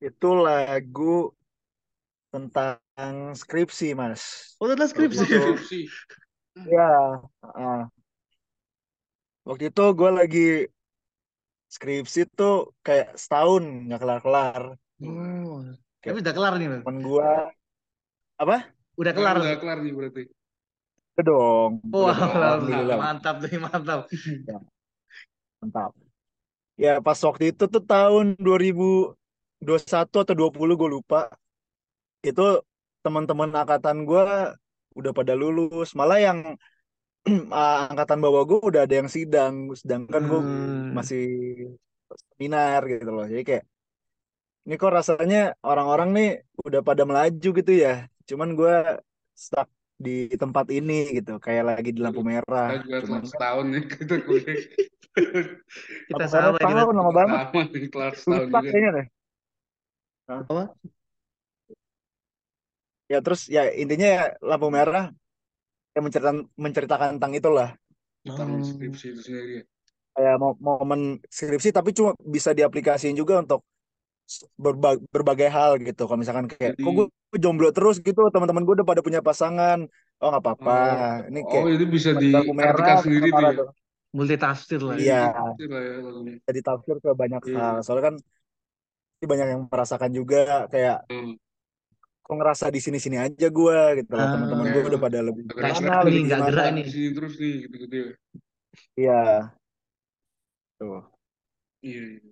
[0.00, 1.36] itu lagu
[2.32, 4.56] tentang skripsi, Mas.
[4.56, 5.20] Oh, tentang skripsi.
[5.20, 5.80] Skripsi.
[6.64, 7.84] ya, ah.
[9.48, 10.40] Waktu itu gue lagi
[11.74, 12.54] skripsi tuh
[12.86, 14.62] kayak setahun nggak kelar-kelar.
[15.02, 17.28] Oh, tapi Kayak udah kelar nih, temen gue,
[18.38, 18.56] apa?
[19.00, 19.34] Udah kelar.
[19.42, 20.22] udah kelar nih berarti.
[21.16, 22.96] Udah dong, Oh, udah dong, alhamdulillah.
[23.00, 24.00] mantap tuh, mantap.
[24.46, 24.56] Ya,
[25.60, 25.90] mantap.
[26.76, 31.32] Ya pas waktu itu tuh tahun 2021 atau 20 gue lupa.
[32.20, 32.42] Itu
[33.04, 34.22] teman-teman angkatan gue
[34.98, 35.88] udah pada lulus.
[35.98, 36.38] Malah yang
[37.58, 39.54] ah, angkatan bawah gue udah ada yang sidang.
[39.80, 40.94] Sedangkan gue Hmm.
[40.98, 41.22] masih
[42.30, 43.24] seminar gitu loh.
[43.32, 43.64] Jadi kayak
[44.66, 46.28] ini kok rasanya orang-orang nih
[46.66, 47.90] udah pada melaju gitu ya.
[48.28, 48.74] Cuman gue
[49.44, 49.68] stuck
[50.04, 50.10] di
[50.42, 51.30] tempat ini gitu.
[51.44, 52.66] Kayak lagi di lampu merah.
[52.74, 54.58] Kita juga Cuman setahun nih kita kuliah.
[56.10, 56.66] Kita sama kita.
[56.82, 57.38] tahun lama banget.
[57.46, 58.70] Sama nih kelar setahun Lupa juga.
[58.70, 59.06] kayaknya deh.
[60.28, 60.62] Apa?
[63.12, 65.04] Ya terus ya intinya ya lampu merah
[65.96, 67.70] yang menceritakan menceritakan tentang itulah
[68.20, 68.62] Tentang Oh.
[68.62, 69.52] skripsi itu sendiri.
[69.56, 69.64] ya.
[70.12, 73.60] kayak mo- momen skripsi tapi cuma bisa diaplikasiin juga untuk
[74.56, 76.02] berba- berbagai hal gitu.
[76.02, 77.06] Kalau misalkan kayak Jadi- kok gue
[77.38, 79.84] jomblo terus gitu, teman-teman gue udah pada punya pasangan.
[80.18, 80.78] Oh nggak apa-apa.
[81.28, 83.64] Ini Oh, kayak oh, itu bisa diartikan merah sendiri tuh ya.
[84.10, 84.96] Multitafsir lah.
[84.96, 85.22] Iya.
[85.54, 85.94] Itu lah ya.
[86.42, 87.56] Jadi tafsir ke banyak Iya.
[87.60, 87.76] hal.
[87.84, 88.16] Soalnya kan
[89.22, 91.36] banyak yang merasakan juga kayak Hmm.
[92.26, 94.26] Kok ngerasa di sini-sini aja gue gitu loh.
[94.26, 94.30] Ah.
[94.34, 96.84] Teman-teman gue udah pada lebih stuck lebih nggak gerak nih.
[96.84, 98.08] di sini terus nih gitu-gitu ya.
[98.98, 99.22] Iya.
[100.76, 101.02] Tuh.
[101.80, 102.02] Iya.
[102.18, 102.30] iya.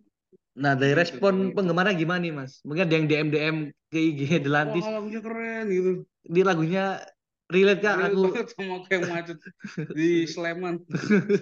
[0.54, 1.54] Nah, dari Gitu, respon gitu.
[1.58, 2.62] penggemarnya gimana nih, Mas?
[2.62, 3.56] Mungkin ada yang DM DM
[3.90, 4.84] ke IG Wah Delantis.
[4.86, 5.90] lagunya keren gitu.
[6.24, 6.84] Di lagunya
[7.50, 9.38] relate kak Relate aku sama kayak macet
[9.94, 10.74] di Sleman.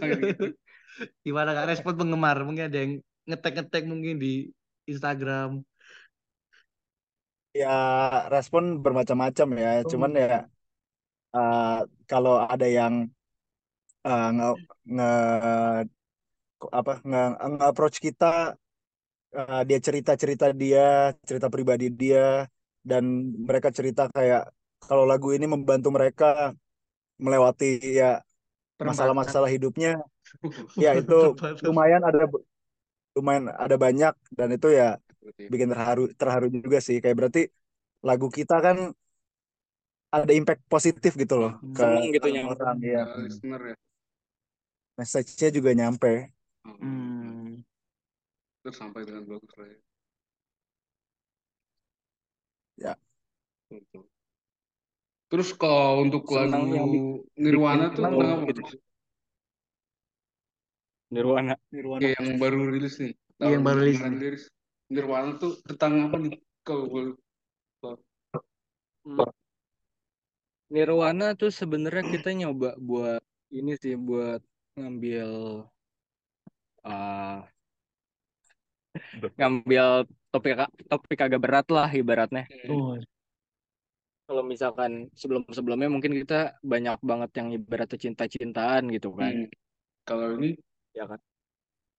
[0.01, 0.45] Kayak gitu.
[1.25, 2.37] gimana kak respon penggemar?
[2.41, 2.93] Mungkin ada yang
[3.29, 4.49] ngetek-ngetek mungkin di
[4.88, 5.61] Instagram.
[7.61, 7.69] Ya
[8.33, 9.71] respon bermacam-macam ya.
[9.91, 10.27] Cuman ya
[11.37, 11.79] eh,
[12.11, 12.95] kalau ada yang
[14.05, 14.47] eh, nge,
[14.95, 15.05] nge
[16.79, 18.27] apa nge, nge approach kita
[19.37, 20.81] eh, dia cerita-cerita dia,
[21.29, 22.47] cerita pribadi dia
[22.91, 23.05] dan
[23.49, 24.43] mereka cerita kayak
[24.83, 26.27] kalau lagu ini membantu mereka
[27.25, 27.67] melewati
[28.01, 28.07] ya
[28.88, 29.91] masalah-masalah hidupnya
[30.85, 31.15] ya itu
[31.67, 32.21] lumayan ada
[33.17, 34.99] lumayan ada banyak dan itu ya.
[35.53, 37.41] Bikin terharu terharu juga sih kayak berarti
[38.09, 38.77] lagu kita kan
[40.13, 42.53] ada impact positif gitu loh ke Seneng gitu nyampe.
[42.61, 43.77] orang ya Ya, listener ya.
[44.99, 46.13] message-nya juga nyampe
[46.63, 47.63] Hmm.
[48.63, 49.79] Terus sampai dengan bagus lah ya.
[52.77, 52.93] Ya.
[53.71, 54.07] Betul.
[55.31, 56.91] Terus kalau untuk Senang lagu yang
[57.43, 58.49] Nirwana tuh senang tentang apa?
[58.53, 58.63] gitu.
[61.13, 61.55] Nirwana.
[61.73, 63.13] Nirwana Kayak yang baru rilis nih.
[63.43, 64.43] Iya, yang baru rilis.
[64.93, 66.37] Nirwana tuh tentang apa nih?
[66.61, 67.17] Kalau boleh
[67.81, 67.97] tahu.
[70.69, 74.45] Nirwana tuh sebenarnya kita nyoba buat ini sih buat
[74.77, 75.29] ngambil
[76.85, 77.37] uh,
[79.41, 82.45] ngambil topik topik agak berat lah ibaratnya.
[82.69, 82.97] Oh,
[84.29, 89.49] Kalau misalkan sebelum-sebelumnya mungkin kita banyak banget yang ibaratnya cinta-cintaan gitu kan.
[89.49, 89.49] Hmm.
[90.05, 90.57] Kalau ini
[90.93, 91.21] Ya kan.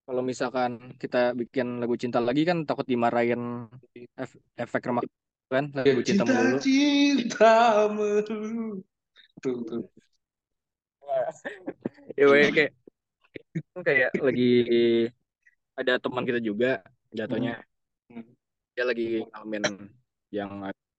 [0.03, 3.71] Kalau misalkan kita bikin lagu cinta lagi kan takut dimarahin
[4.19, 5.07] ef- efek remak
[5.47, 6.57] kan lagu cinta cinta melulu.
[6.59, 7.53] cinta
[7.95, 8.83] melulu.
[9.43, 9.83] Tuh, tuh.
[12.17, 12.71] Ya kayak
[13.85, 14.43] kayak lagi
[15.77, 16.81] ada teman kita juga
[17.13, 17.61] jatuhnya
[18.11, 18.29] Hmm.
[18.75, 19.63] dia lagi ngalamin
[20.29, 20.51] yang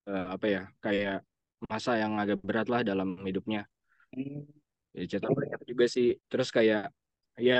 [0.09, 1.21] eh, apa ya kayak
[1.69, 3.69] masa yang agak berat lah dalam hidupnya.
[4.11, 4.43] Hmm.
[4.95, 5.27] Ya cerita
[5.63, 6.17] juga sih.
[6.27, 6.91] Terus kayak
[7.39, 7.55] ya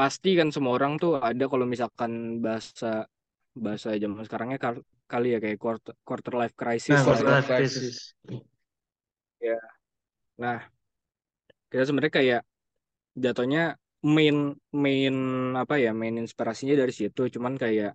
[0.00, 2.12] pasti kan semua orang tuh ada kalau misalkan
[2.44, 3.04] bahasa
[3.64, 7.32] bahasa zaman sekarangnya kal- kali ya kayak quarter, quarter life crisis nah, Quarter ya.
[7.36, 7.96] life crisis.
[10.40, 10.58] Nah,
[11.70, 12.40] kita sebenarnya kayak
[13.24, 13.62] jatuhnya
[14.16, 15.14] main main
[15.62, 17.92] apa ya main inspirasinya dari situ cuman kayak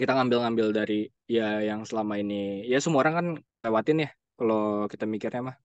[0.00, 3.26] kita ngambil-ngambil dari ya yang selama ini ya semua orang kan
[3.68, 5.56] lewatin ya kalau kita mikirnya mah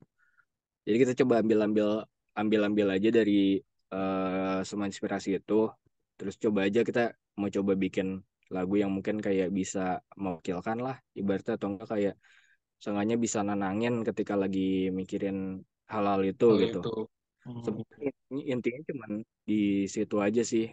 [0.86, 1.88] jadi kita coba ambil-ambil
[2.36, 3.63] ambil-ambil aja dari
[3.95, 5.53] eh, semua inspirasi itu
[6.17, 7.01] terus coba aja kita
[7.39, 8.08] mau coba bikin
[8.55, 9.79] lagu yang mungkin kayak bisa
[10.23, 12.13] mewakilkan lah ibaratnya atau enggak kayak
[12.84, 14.62] seenggaknya bisa nenangin ketika lagi
[14.99, 15.38] mikirin
[15.93, 16.89] hal-hal itu Hal gitu itu.
[17.65, 19.12] Sebenarnya in- intinya cuman
[19.49, 19.55] di
[19.93, 20.65] situ aja sih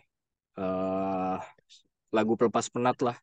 [0.60, 1.36] eh
[2.16, 3.16] lagu pelepas penat lah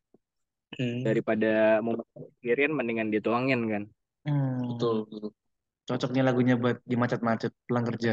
[0.78, 1.04] Hmm.
[1.06, 1.46] daripada
[1.84, 3.82] mau mikirin mendingan dituangin kan
[4.24, 5.30] Hmm, Betul, betul.
[5.88, 8.12] cocoknya lagunya buat di macet-macet pulang kerja.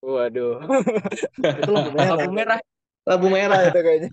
[0.00, 0.64] Waduh.
[1.60, 2.16] Itu lampu merah.
[2.16, 2.58] Lampu merah.
[3.04, 4.10] Lampu merah itu kayaknya.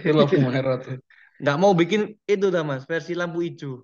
[0.00, 0.96] Itu lampu merah tuh.
[1.42, 3.82] Nggak mau bikin itu dah mas, versi lampu hijau.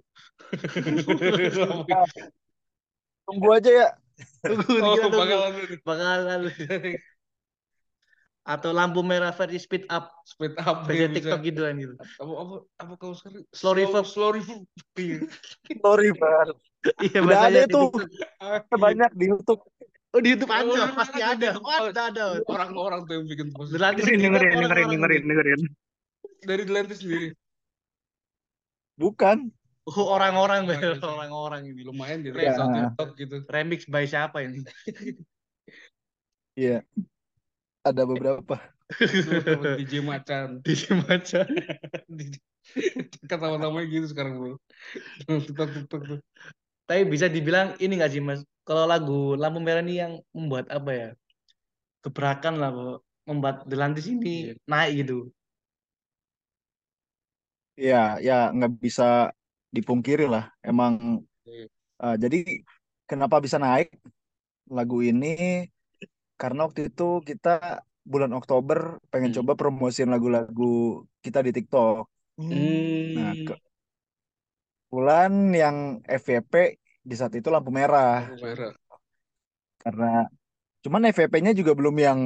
[3.27, 3.89] Tunggu aja ya.
[4.45, 5.19] Tunggu, Oh, kita tunggu.
[5.21, 5.77] bakalan ini.
[5.85, 6.41] Bakalan.
[8.41, 11.17] Atau lampu merah versi speed up, speed up versi ya bisa.
[11.21, 11.95] TikTok gitu kan gitu.
[12.01, 14.07] Apa apa apa kau sekarang Slow reverb.
[14.09, 14.65] slow reverb.
[14.97, 15.19] Iya.
[15.85, 16.49] Sorry, Bang.
[17.05, 17.81] Iya, Udah ada itu.
[17.93, 18.75] TikTok.
[18.81, 19.61] Banyak di YouTube.
[20.11, 21.55] Oh di YouTube ada, Oh, pasti ada.
[21.55, 21.63] ada.
[21.63, 22.25] Oh, ada, ada.
[22.51, 23.71] Orang-orang tuh yang bikin post.
[23.71, 25.61] Delantis Dengerin, sendiri, dengerin, dengerin, dengerin.
[26.43, 27.29] Dari Delantis sendiri.
[28.99, 29.55] Bukan.
[29.87, 30.67] Oh, orang-orang,
[30.99, 31.87] orang-orang ini.
[31.87, 32.59] Lumayan di Iya.
[32.59, 33.37] TikTok gitu.
[33.47, 34.67] Remix by siapa ini?
[36.59, 36.83] Iya.
[37.87, 38.59] Ada beberapa.
[39.79, 40.59] DJ Macan.
[40.67, 41.47] Di Macan.
[43.31, 44.55] Kata namanya gitu sekarang bro.
[45.31, 46.21] TikTok TikTok tuh.
[46.91, 48.41] Tapi bisa dibilang ini nggak sih mas?
[48.69, 51.09] Kalau lagu lampu merah ini yang membuat apa ya?
[52.05, 52.85] Gebrakan lah, Bo.
[53.29, 54.55] membuat Delantis ini Iya.
[54.73, 55.17] naik gitu.
[57.81, 59.05] Iya, ya nggak bisa
[59.77, 60.45] dipungkiri lah.
[60.69, 60.93] Emang
[61.47, 61.69] Iya.
[62.03, 62.37] eh, jadi
[63.11, 63.89] kenapa bisa naik
[64.77, 65.27] lagu ini?
[66.41, 67.49] Karena waktu itu kita
[68.13, 68.79] bulan Oktober
[69.13, 69.37] pengen Hmm.
[69.37, 70.65] coba promosiin lagu-lagu
[71.25, 71.97] kita di TikTok.
[73.15, 73.47] Nah, Hmm.
[73.47, 73.53] ke
[74.91, 76.55] bulan yang FYP
[77.09, 78.27] di saat itu lampu merah.
[78.27, 78.73] Lampu merah.
[79.81, 80.29] Karena
[80.85, 82.19] cuman FYP-nya juga belum yang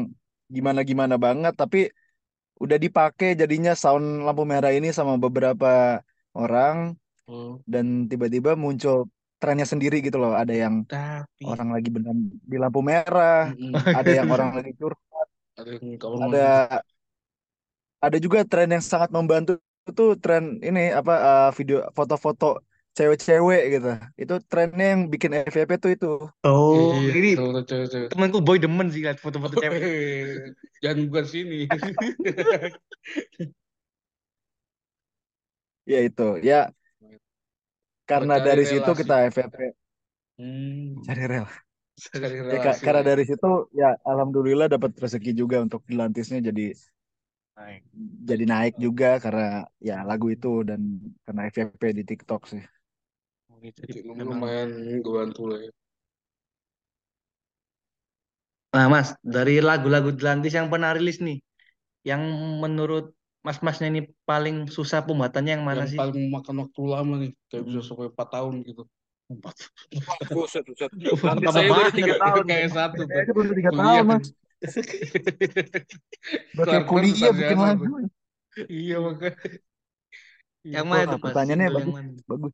[0.50, 1.90] gimana-gimana banget, tapi
[2.59, 6.00] udah dipakai jadinya sound lampu merah ini sama beberapa
[6.35, 6.96] orang.
[7.24, 7.57] Oh.
[7.64, 9.09] dan tiba-tiba muncul
[9.40, 10.37] trennya sendiri gitu loh.
[10.37, 13.72] Ada yang Tapi orang lagi beneran di lampu merah, Mm-mm.
[13.81, 16.48] ada yang orang lagi curhat, Ada yang kawan ada
[18.05, 19.57] ada juga tren yang sangat membantu
[19.88, 22.44] itu tren ini apa eh, video foto-foto
[22.96, 23.88] cewek-cewek gitu.
[24.22, 26.06] Itu trennya yang bikin FYP tuh itu.
[26.44, 27.28] oh Iya, ini
[27.68, 28.08] cewek-cewek.
[28.12, 29.80] temanku boy demen sih lihat foto-foto cewek.
[30.82, 31.56] Jangan bukan sini.
[35.90, 36.22] Ya itu.
[36.48, 36.72] Ya
[38.10, 39.00] karena Cari dari situ relasi.
[39.00, 39.56] kita FYP
[40.38, 40.98] Hmm.
[41.06, 41.46] cari rel.
[42.12, 43.46] Cari Ya, karena dari situ
[43.80, 46.74] ya alhamdulillah dapat rezeki juga untuk dilantisnya jadi
[47.54, 47.82] Naik.
[48.26, 50.80] jadi naik juga karena ya lagu itu dan
[51.22, 52.62] karena FYP di TikTok sih.
[53.50, 53.78] Oh, gitu.
[53.86, 54.42] Jadi Memang.
[54.42, 55.70] lumayan lah ya.
[58.74, 61.38] Nah mas, dari lagu-lagu Delantis yang pernah rilis nih,
[62.02, 62.22] yang
[62.58, 63.14] menurut
[63.46, 66.00] mas-masnya ini paling susah pembuatannya yang mana Yang sih?
[66.02, 68.82] paling memakan waktu lama nih, kayak bisa sampai 4 tahun gitu.
[70.34, 70.90] Buset, buset.
[71.22, 72.44] Wah, Nanti saya baru tiga tahun.
[72.50, 73.06] Kayak satu tuh.
[73.08, 74.02] Kayaknya baru tiga Kuliah.
[74.02, 74.26] tahun mas.
[76.55, 77.64] Kelar-kelar kuliah bikin tuh.
[77.64, 77.85] lagu.
[78.70, 79.37] Iya makanya.
[80.64, 81.96] Yang mana tuh pertanyaannya Single yang bagus.
[82.00, 82.22] mana?
[82.31, 82.53] Bagus.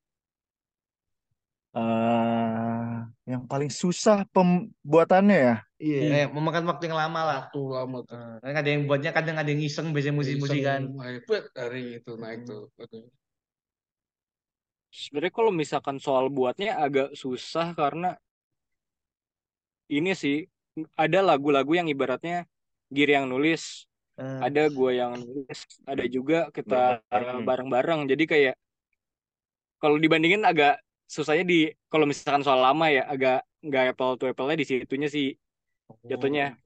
[1.70, 2.94] Eh,
[3.30, 5.56] yang paling susah pembuatannya ya.
[5.78, 6.14] Iya, Hmm.
[6.18, 7.38] eh, memakan waktu yang lama lah.
[7.46, 7.98] Waktu lama.
[8.02, 10.82] Eh, Kan ada yang buatnya, kadang ada yang iseng, biasanya musik-musik kan.
[11.30, 12.68] Bet, hari itu naik tuh.
[14.90, 18.18] Sebenarnya kalau misalkan soal buatnya agak susah karena
[19.86, 20.42] ini sih
[20.96, 22.46] ada lagu-lagu yang ibaratnya
[22.90, 23.86] Giri yang nulis,
[24.20, 27.46] Eh, ada gua yang nulis, ada juga kita Bareng-bareng.
[27.46, 28.00] bareng-bareng.
[28.10, 28.54] Jadi kayak
[29.80, 34.56] kalau dibandingin agak susahnya di kalau misalkan soal lama ya agak nggak apple to apple-nya
[34.60, 35.32] di situnya sih
[36.04, 36.58] jatuhnya.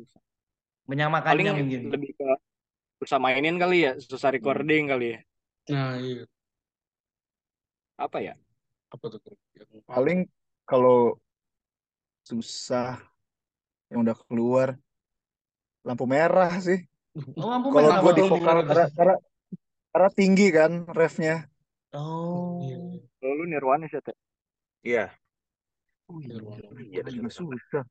[0.91, 1.81] menyamakannya Paling mungkin.
[1.95, 2.29] lebih ke
[3.05, 5.19] susah mainin kali ya, susah recording kali ya.
[5.71, 6.25] Nah iya.
[8.01, 8.35] Apa ya?
[8.91, 9.21] Apa tuh?
[9.55, 10.19] Yang Paling
[10.67, 11.17] kalau
[12.25, 13.14] susah
[13.95, 14.69] yang udah keluar
[15.87, 16.83] lampu merah sih.
[17.39, 19.17] Oh, lampu Kalau merah, gue di vokal karena, karena
[19.95, 21.47] karena tinggi kan refnya.
[21.95, 22.59] Oh.
[22.67, 22.79] Iya.
[23.23, 24.19] Kalau lu Nirwana sih, Teh.
[24.83, 25.15] Iya,
[26.11, 26.67] Oh iya, Nirwana.
[26.83, 27.85] Iya, susah.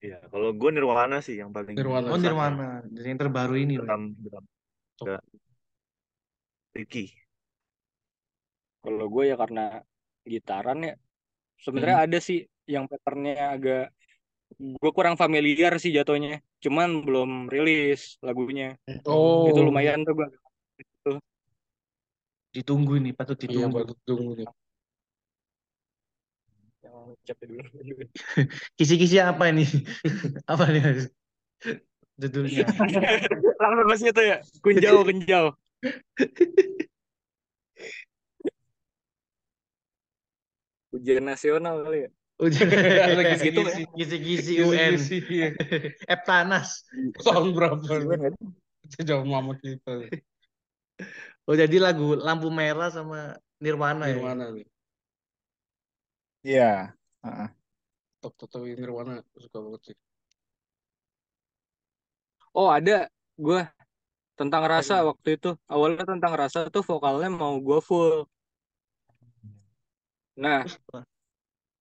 [0.00, 0.18] iya.
[0.30, 2.08] Kalau gue Nirwana sih yang paling Nirwana.
[2.08, 2.16] Oh.
[2.16, 2.68] Nirwana.
[2.86, 3.74] Dari yang terbaru ini.
[3.76, 4.44] Drum, drum.
[5.02, 5.22] Enggak.
[6.72, 7.06] Ricky.
[8.80, 9.82] Kalau gue ya karena
[10.22, 10.94] gitaran ya
[11.58, 13.84] sebenarnya ada sih yang patternnya agak
[14.56, 16.40] gue kurang familiar sih jatuhnya.
[16.62, 18.78] Cuman belum rilis lagunya.
[19.04, 19.50] Oh.
[19.50, 20.28] Itu lumayan tuh gue.
[22.56, 23.76] Ditunggu nih, patut Iya, ditunggu.
[23.84, 24.48] patut tunggu nih.
[26.80, 27.62] Yang capek dulu.
[28.80, 29.68] Kisi-kisi apa ini?
[30.52, 31.04] apa nih, Mas?
[32.16, 32.64] Judulnya.
[33.60, 34.38] Langsung masih itu ya.
[34.64, 35.46] Kunjau, kunjau.
[40.96, 42.10] Ujian nasional kali ya.
[42.36, 43.60] Ujian Ada Gitu
[43.96, 45.00] kisi-kisi UN.
[46.04, 46.84] Eptanas.
[47.24, 47.80] Tahun berapa?
[47.80, 48.34] Gimana kan?
[48.84, 50.08] Itu jauh mama kita.
[51.48, 54.20] Oh, jadi lagu Lampu Merah sama Nirwana ya?
[54.20, 54.66] Gimana nih?
[56.44, 56.72] Iya.
[57.24, 57.48] Heeh.
[58.20, 59.96] Toto Nirwana suka banget sih.
[62.56, 63.60] Oh ada gue
[64.36, 68.24] tentang rasa waktu itu awalnya tentang rasa tuh vokalnya mau gue full.
[70.36, 70.64] Nah,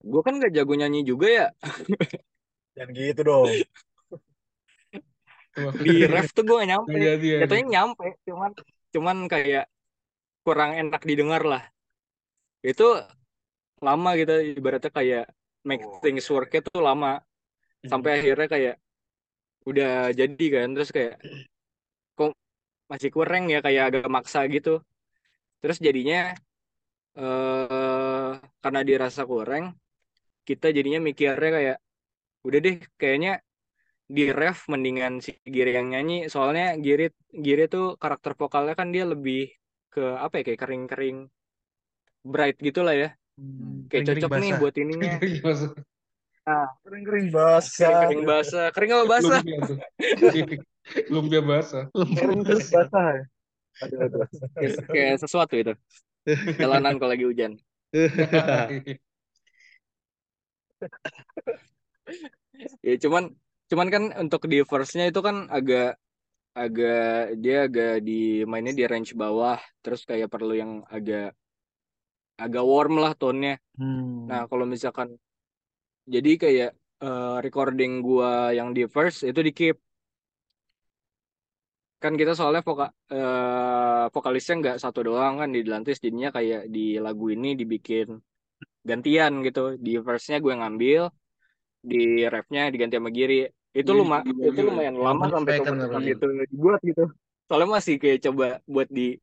[0.06, 1.48] gue kan gak jago nyanyi juga ya.
[2.78, 3.50] Jangan gitu dong.
[5.82, 6.94] Di ref tuh gue gak nyampe.
[6.94, 7.42] Ya.
[7.42, 8.52] Katanya nyampe, cuman
[8.94, 9.66] cuman kayak
[10.46, 11.64] kurang enak didengar lah.
[12.62, 13.02] Itu
[13.82, 15.26] lama gitu, ibaratnya kayak
[15.66, 17.26] make things work tuh lama.
[17.86, 18.76] Sampai akhirnya kayak
[19.66, 21.18] udah jadi kan, terus kayak
[22.14, 22.38] kok
[22.86, 24.86] masih kurang ya kayak agak maksa gitu.
[25.62, 26.38] Terus jadinya
[27.16, 29.74] eh karena dirasa kurang,
[30.48, 31.78] kita jadinya mikirnya kayak
[32.48, 33.32] udah deh kayaknya
[34.16, 37.06] di ref mendingan si Giri yang nyanyi soalnya Giri
[37.46, 39.40] Giri tuh karakter vokalnya kan dia lebih
[39.94, 41.18] ke apa ya kayak kering-kering
[42.26, 44.60] bright gitu lah ya Hmm, kayak cocok nih basah.
[44.64, 45.72] buat ininya Kering-kering basah.
[47.84, 49.42] kering-kering basah kering apa basah
[51.12, 51.84] lumpia basah.
[52.16, 53.06] Kering-kering basah.
[53.20, 53.24] ya?
[53.84, 54.24] Aduh, aduh.
[54.56, 55.74] kayak, kayak sesuatu itu
[56.56, 57.52] jalanan kalau lagi hujan
[62.88, 63.24] ya cuman
[63.70, 65.98] cuman kan untuk di verse-nya itu kan agak
[66.56, 71.36] agak dia agak di mainnya di range bawah terus kayak perlu yang agak
[72.40, 74.32] agak warm lah tone-nya Hmm.
[74.32, 75.20] Nah, kalau misalkan
[76.08, 76.72] jadi kayak
[77.04, 79.78] eh, recording gua yang di first itu di keep.
[82.00, 86.96] Kan kita soalnya voka, eh, vokalisnya nggak satu doang kan di Delantis jadinya kayak di
[87.02, 88.16] lagu ini dibikin
[88.90, 89.60] gantian gitu.
[89.86, 91.02] Di verse-nya gue ngambil,
[91.92, 91.98] di
[92.34, 93.36] ref-nya diganti sama Giri.
[93.76, 94.74] Itu Jadi luma dibagi itu lah.
[94.74, 96.16] lumayan Ya, lama sampai namanya.
[96.16, 97.04] itu dibuat gitu.
[97.48, 99.20] Soalnya masih kayak coba buat di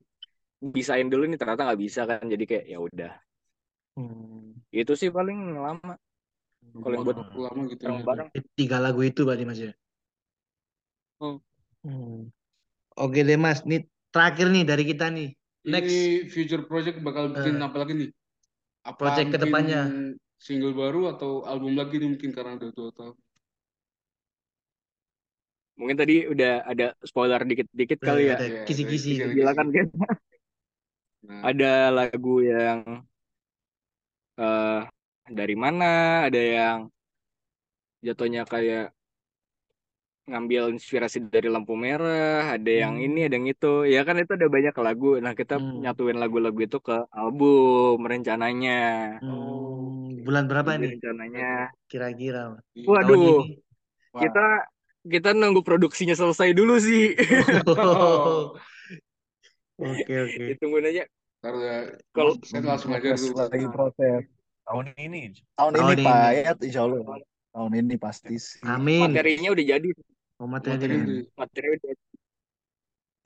[0.63, 2.23] bisain dulu nih ternyata nggak bisa kan.
[2.33, 3.13] Jadi kayak ya udah.
[3.97, 4.57] Hmm.
[4.73, 5.93] Itu sih paling lama
[6.83, 7.91] kalau yang buat Waktu lama gitu ya.
[7.91, 8.29] bareng-bareng.
[8.57, 9.73] Tiga lagu itu berarti Mas ya.
[11.21, 11.37] Hmm.
[11.85, 12.31] Hmm.
[12.97, 13.81] Oke deh Mas, nih
[14.15, 15.29] terakhir nih dari kita nih.
[15.65, 18.09] Next Ini future project bakal bikin Eh, apa lagi nih?
[18.83, 19.83] Apa project ke depannya.
[20.43, 23.17] single baru atau album lagi nih mungkin karena udah dua tahun.
[25.79, 28.37] Mungkin tadi udah ada spoiler dikit-dikit kali ya.
[28.43, 29.23] Iya, kisi-kisi.
[29.23, 29.39] kisi-kisi.
[29.39, 29.89] Gila kan kan
[31.23, 33.07] Nah, ada lagu yang
[34.43, 34.83] eh
[35.31, 36.79] dari mana, ada yang
[38.03, 38.91] jatuhnya kayak
[40.23, 43.27] ngambil inspirasi dari lampu merah, ada yang ini, Hmm.
[43.29, 43.73] ada yang itu.
[43.91, 45.19] Ya kan itu ada banyak lagu.
[45.19, 45.83] Nah, kita Hmm.
[45.83, 49.19] nyatuin lagu-lagu itu ke album rencananya.
[49.19, 50.23] Hmm.
[50.23, 51.49] Bulan berapa Jadi nih rencananya.
[51.91, 52.55] kira-kira
[52.87, 53.59] Waduh, ini?
[54.15, 54.23] wah.
[54.23, 54.47] kita
[55.03, 57.11] kita nunggu produksinya selesai dulu sih.
[59.83, 60.43] Oke oke.
[60.55, 61.03] Ditungguin aja.
[61.43, 61.75] Ya,
[62.15, 63.35] Kalau saya langsung aja dulu.
[63.35, 64.23] lagi proses.
[64.63, 65.35] Tahun ini.
[65.59, 66.05] Tahun Tahun ini ini.
[66.07, 67.03] Pak Ayat, insya Allah.
[67.51, 68.63] Tahun ini pasti sih.
[68.63, 69.11] Amin.
[69.11, 69.89] materinya udah jadi.
[70.39, 70.69] Oh, materi.
[70.69, 70.97] Materi
[71.39, 71.95] Materi udah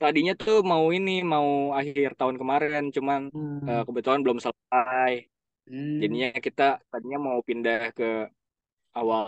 [0.01, 1.47] tadinya tuh mau ini mau
[1.79, 3.67] akhir tahun kemarin cuman Hmm.
[3.69, 5.11] eh, kebetulan belum selesai
[5.67, 6.01] Hmm.
[6.01, 8.05] jadinya kita tadinya mau pindah ke
[8.99, 9.25] awal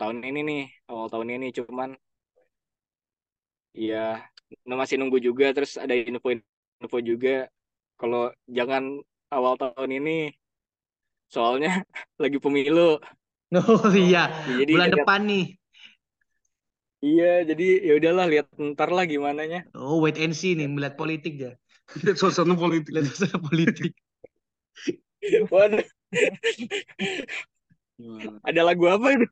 [0.00, 1.90] tahun ini nih awal tahun ini cuman
[3.88, 3.96] ya
[4.80, 7.30] masih nunggu juga terus ada info-info juga
[8.00, 8.20] kalau
[8.56, 8.82] jangan
[9.32, 10.10] awal tahun ini
[11.32, 11.68] soalnya
[12.22, 12.80] lagi pemilu
[13.54, 15.42] Oh iya, Ya, jadi bulan depan nih.
[17.02, 20.94] Iya jadi ya udahlah lihat ntar lah gimana nya Oh wait and see nih, melihat
[20.94, 21.52] politik ya.
[22.00, 22.94] Lihat suasana politik.
[22.94, 23.92] Lihat suasana politik.
[25.52, 25.84] waduh
[28.02, 28.40] Gimana?
[28.42, 29.26] ada lagu apa itu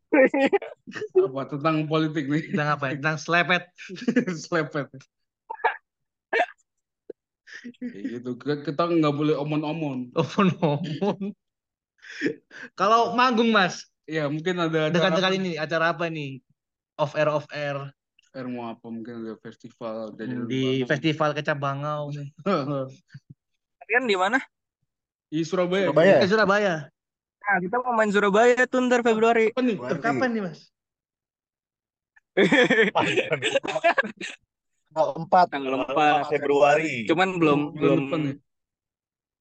[1.16, 2.42] Apa tentang politik nih?
[2.54, 2.94] Tentang apa ya?
[2.98, 3.62] Tentang slepet.
[4.46, 4.86] Slepet.
[7.80, 8.30] Kayak gitu.
[8.38, 10.14] Kita- nggak boleh omon-omon.
[10.14, 11.34] Omon-omon.
[12.78, 16.42] Kalau manggung mas, Ya mungkin ada dekat-dekat ini acara apa nih?
[17.00, 17.76] Off air off air
[18.36, 18.86] Air mau apa?
[18.86, 22.12] Mungkin ada festival dari Hmm, di festival kecap bangau
[23.90, 24.38] kan di mana
[25.26, 25.90] Di Surabaya.
[25.90, 26.16] Surabaya.
[26.22, 26.74] Eh Surabaya.
[27.42, 29.50] Nah, kita mau main Surabaya tuh ntar Februari.
[29.50, 29.76] Apa nih?
[29.98, 30.70] Kapan nih mas?
[34.94, 36.30] Tanggal 4 Tanggal 4.
[36.30, 37.10] Februari.
[37.10, 38.00] Cuman belum belum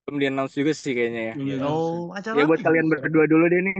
[0.09, 1.61] belum di announce juga sih kayaknya ya.
[1.61, 3.77] Oh acara Ya buat kalian berdua dulu deh nih.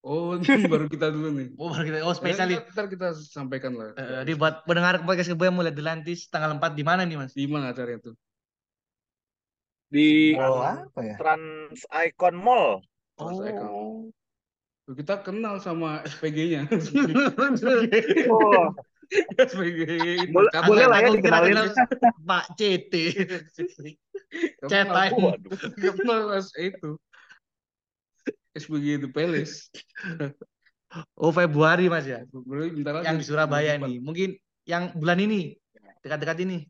[0.00, 1.48] Oh, ini baru kita dulu nih.
[1.60, 1.96] Oh baru kita.
[2.02, 2.72] Oh spesial Ya, nih.
[2.72, 3.92] ntar, kita sampaikan lah.
[3.94, 7.36] Eh, di buat pendengar podcast gue mulai dilantis tanggal 4 di mana nih mas?
[7.36, 8.16] Di mana acara itu?
[9.90, 11.16] Di Mall apa ya?
[11.18, 12.80] Trans Icon Mall.
[13.14, 13.44] Terus Oh.
[13.44, 13.64] Eka.
[14.86, 16.64] Tuh, Kita kenal sama SPG-nya.
[18.30, 18.72] Oh,
[19.36, 19.80] SPG
[20.22, 20.30] itu.
[20.30, 21.50] Boleh- Karena boleh lah ya dikenalin.
[21.50, 21.66] kenal
[22.22, 22.94] Pak CT.
[24.62, 25.38] kenal- lain.
[25.76, 26.94] Kenal mas itu.
[28.56, 29.70] SBG The Palace.
[31.14, 32.26] Oh Februari mas ya.
[32.26, 33.06] Februari bentar lagi.
[33.06, 34.02] Yang di Surabaya nih.
[34.02, 34.34] Mungkin
[34.66, 35.54] yang bulan ini.
[36.02, 36.66] Dekat-dekat ini.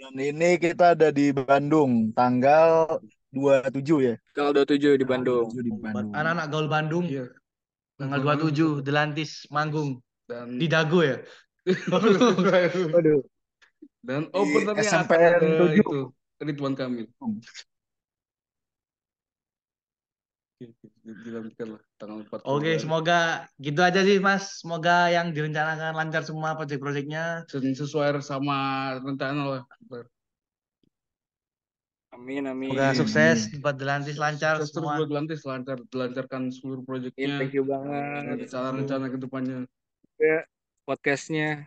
[0.00, 2.98] Dan ini kita ada di Bandung, tanggal
[3.30, 4.14] 27 ya.
[4.32, 5.46] Tanggal 27 di Bandung.
[5.52, 6.16] 27 di Bandung.
[6.16, 7.04] Anak-anak gaul Bandung.
[7.04, 7.28] Iya.
[8.00, 10.00] Tanggal Tanggal 27 Delantis manggung.
[10.24, 11.20] Dan Di Dago ya.
[11.92, 13.20] Waduh.
[14.00, 15.76] dan Di openernya akan SMPN ada 7.
[15.76, 15.98] itu
[16.40, 17.06] Ridwan Kamil.
[20.60, 20.92] Oke,
[21.24, 22.80] Dilanjutkan lah tanggal 4 Oke, Februari.
[22.84, 23.20] semoga
[23.56, 24.60] gitu aja sih Mas.
[24.60, 27.48] Semoga yang direncanakan lancar semua proyek-proyeknya.
[27.48, 29.62] Sesuai sama rencana lah.
[32.12, 32.76] Amin amin.
[32.76, 33.64] Semoga sukses amin.
[33.64, 35.00] buat Delantis lancar Sukses terus semua.
[35.00, 38.04] buat Lantis lancar dilancarkan seluruh Iya, proyeknya thank you banget.
[38.44, 39.58] rencana-rencana ke depannya
[40.20, 40.44] Ya,
[40.84, 41.64] podcastnya.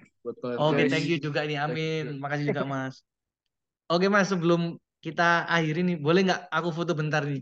[0.61, 0.91] Oke, guys.
[0.93, 1.57] thank you juga ini.
[1.57, 2.21] Thank Amin.
[2.21, 3.01] Makasih juga Mas.
[3.89, 7.41] Oke Mas, sebelum kita akhiri nih, boleh nggak aku foto bentar nih?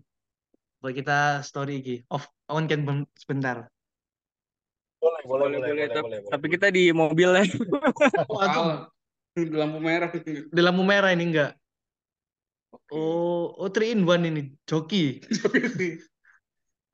[0.82, 1.96] Buat kita story iki.
[2.10, 3.70] Off on cam ben- sebentar.
[5.02, 7.46] Boleh, Boleh, boleh, Tapi, tapi kita di mobil ya.
[8.30, 8.80] Oh, aku Kalah.
[9.32, 11.52] di lampu merah di lampu merah ini enggak.
[12.92, 14.52] Oh, oh 3 in 1 ini.
[14.68, 15.22] Joki.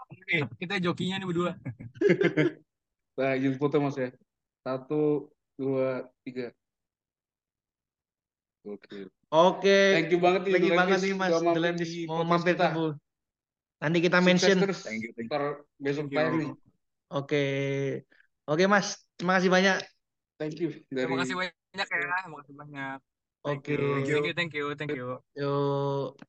[0.08, 1.52] Oke, kita jokinya nih berdua.
[3.18, 4.14] nah izin foto mas ya
[4.62, 6.54] satu dua tiga
[8.62, 9.80] oke Oke.
[9.98, 11.36] thank you banget nih Thank you banget nih Mas
[12.08, 12.70] mau mampir ke.
[13.78, 14.58] Nanti kita mention.
[14.58, 15.34] terus Thank you, thank you.
[15.34, 15.44] ntar
[15.78, 16.52] besok tayang nih
[17.08, 17.46] Oke.
[18.48, 19.80] Oke Mas, terima kasih banyak.
[20.38, 22.00] thank you dari Terima kasih banyak ya.
[22.20, 22.98] Terima kasih banyak.
[23.48, 23.72] Thank Oke.
[23.72, 23.86] you.
[23.96, 25.08] Thank you, thank you, thank you.
[25.40, 26.20] Yuk.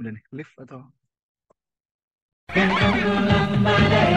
[0.00, 0.80] Udah nih, lift atau?
[2.56, 4.16] Lambalay,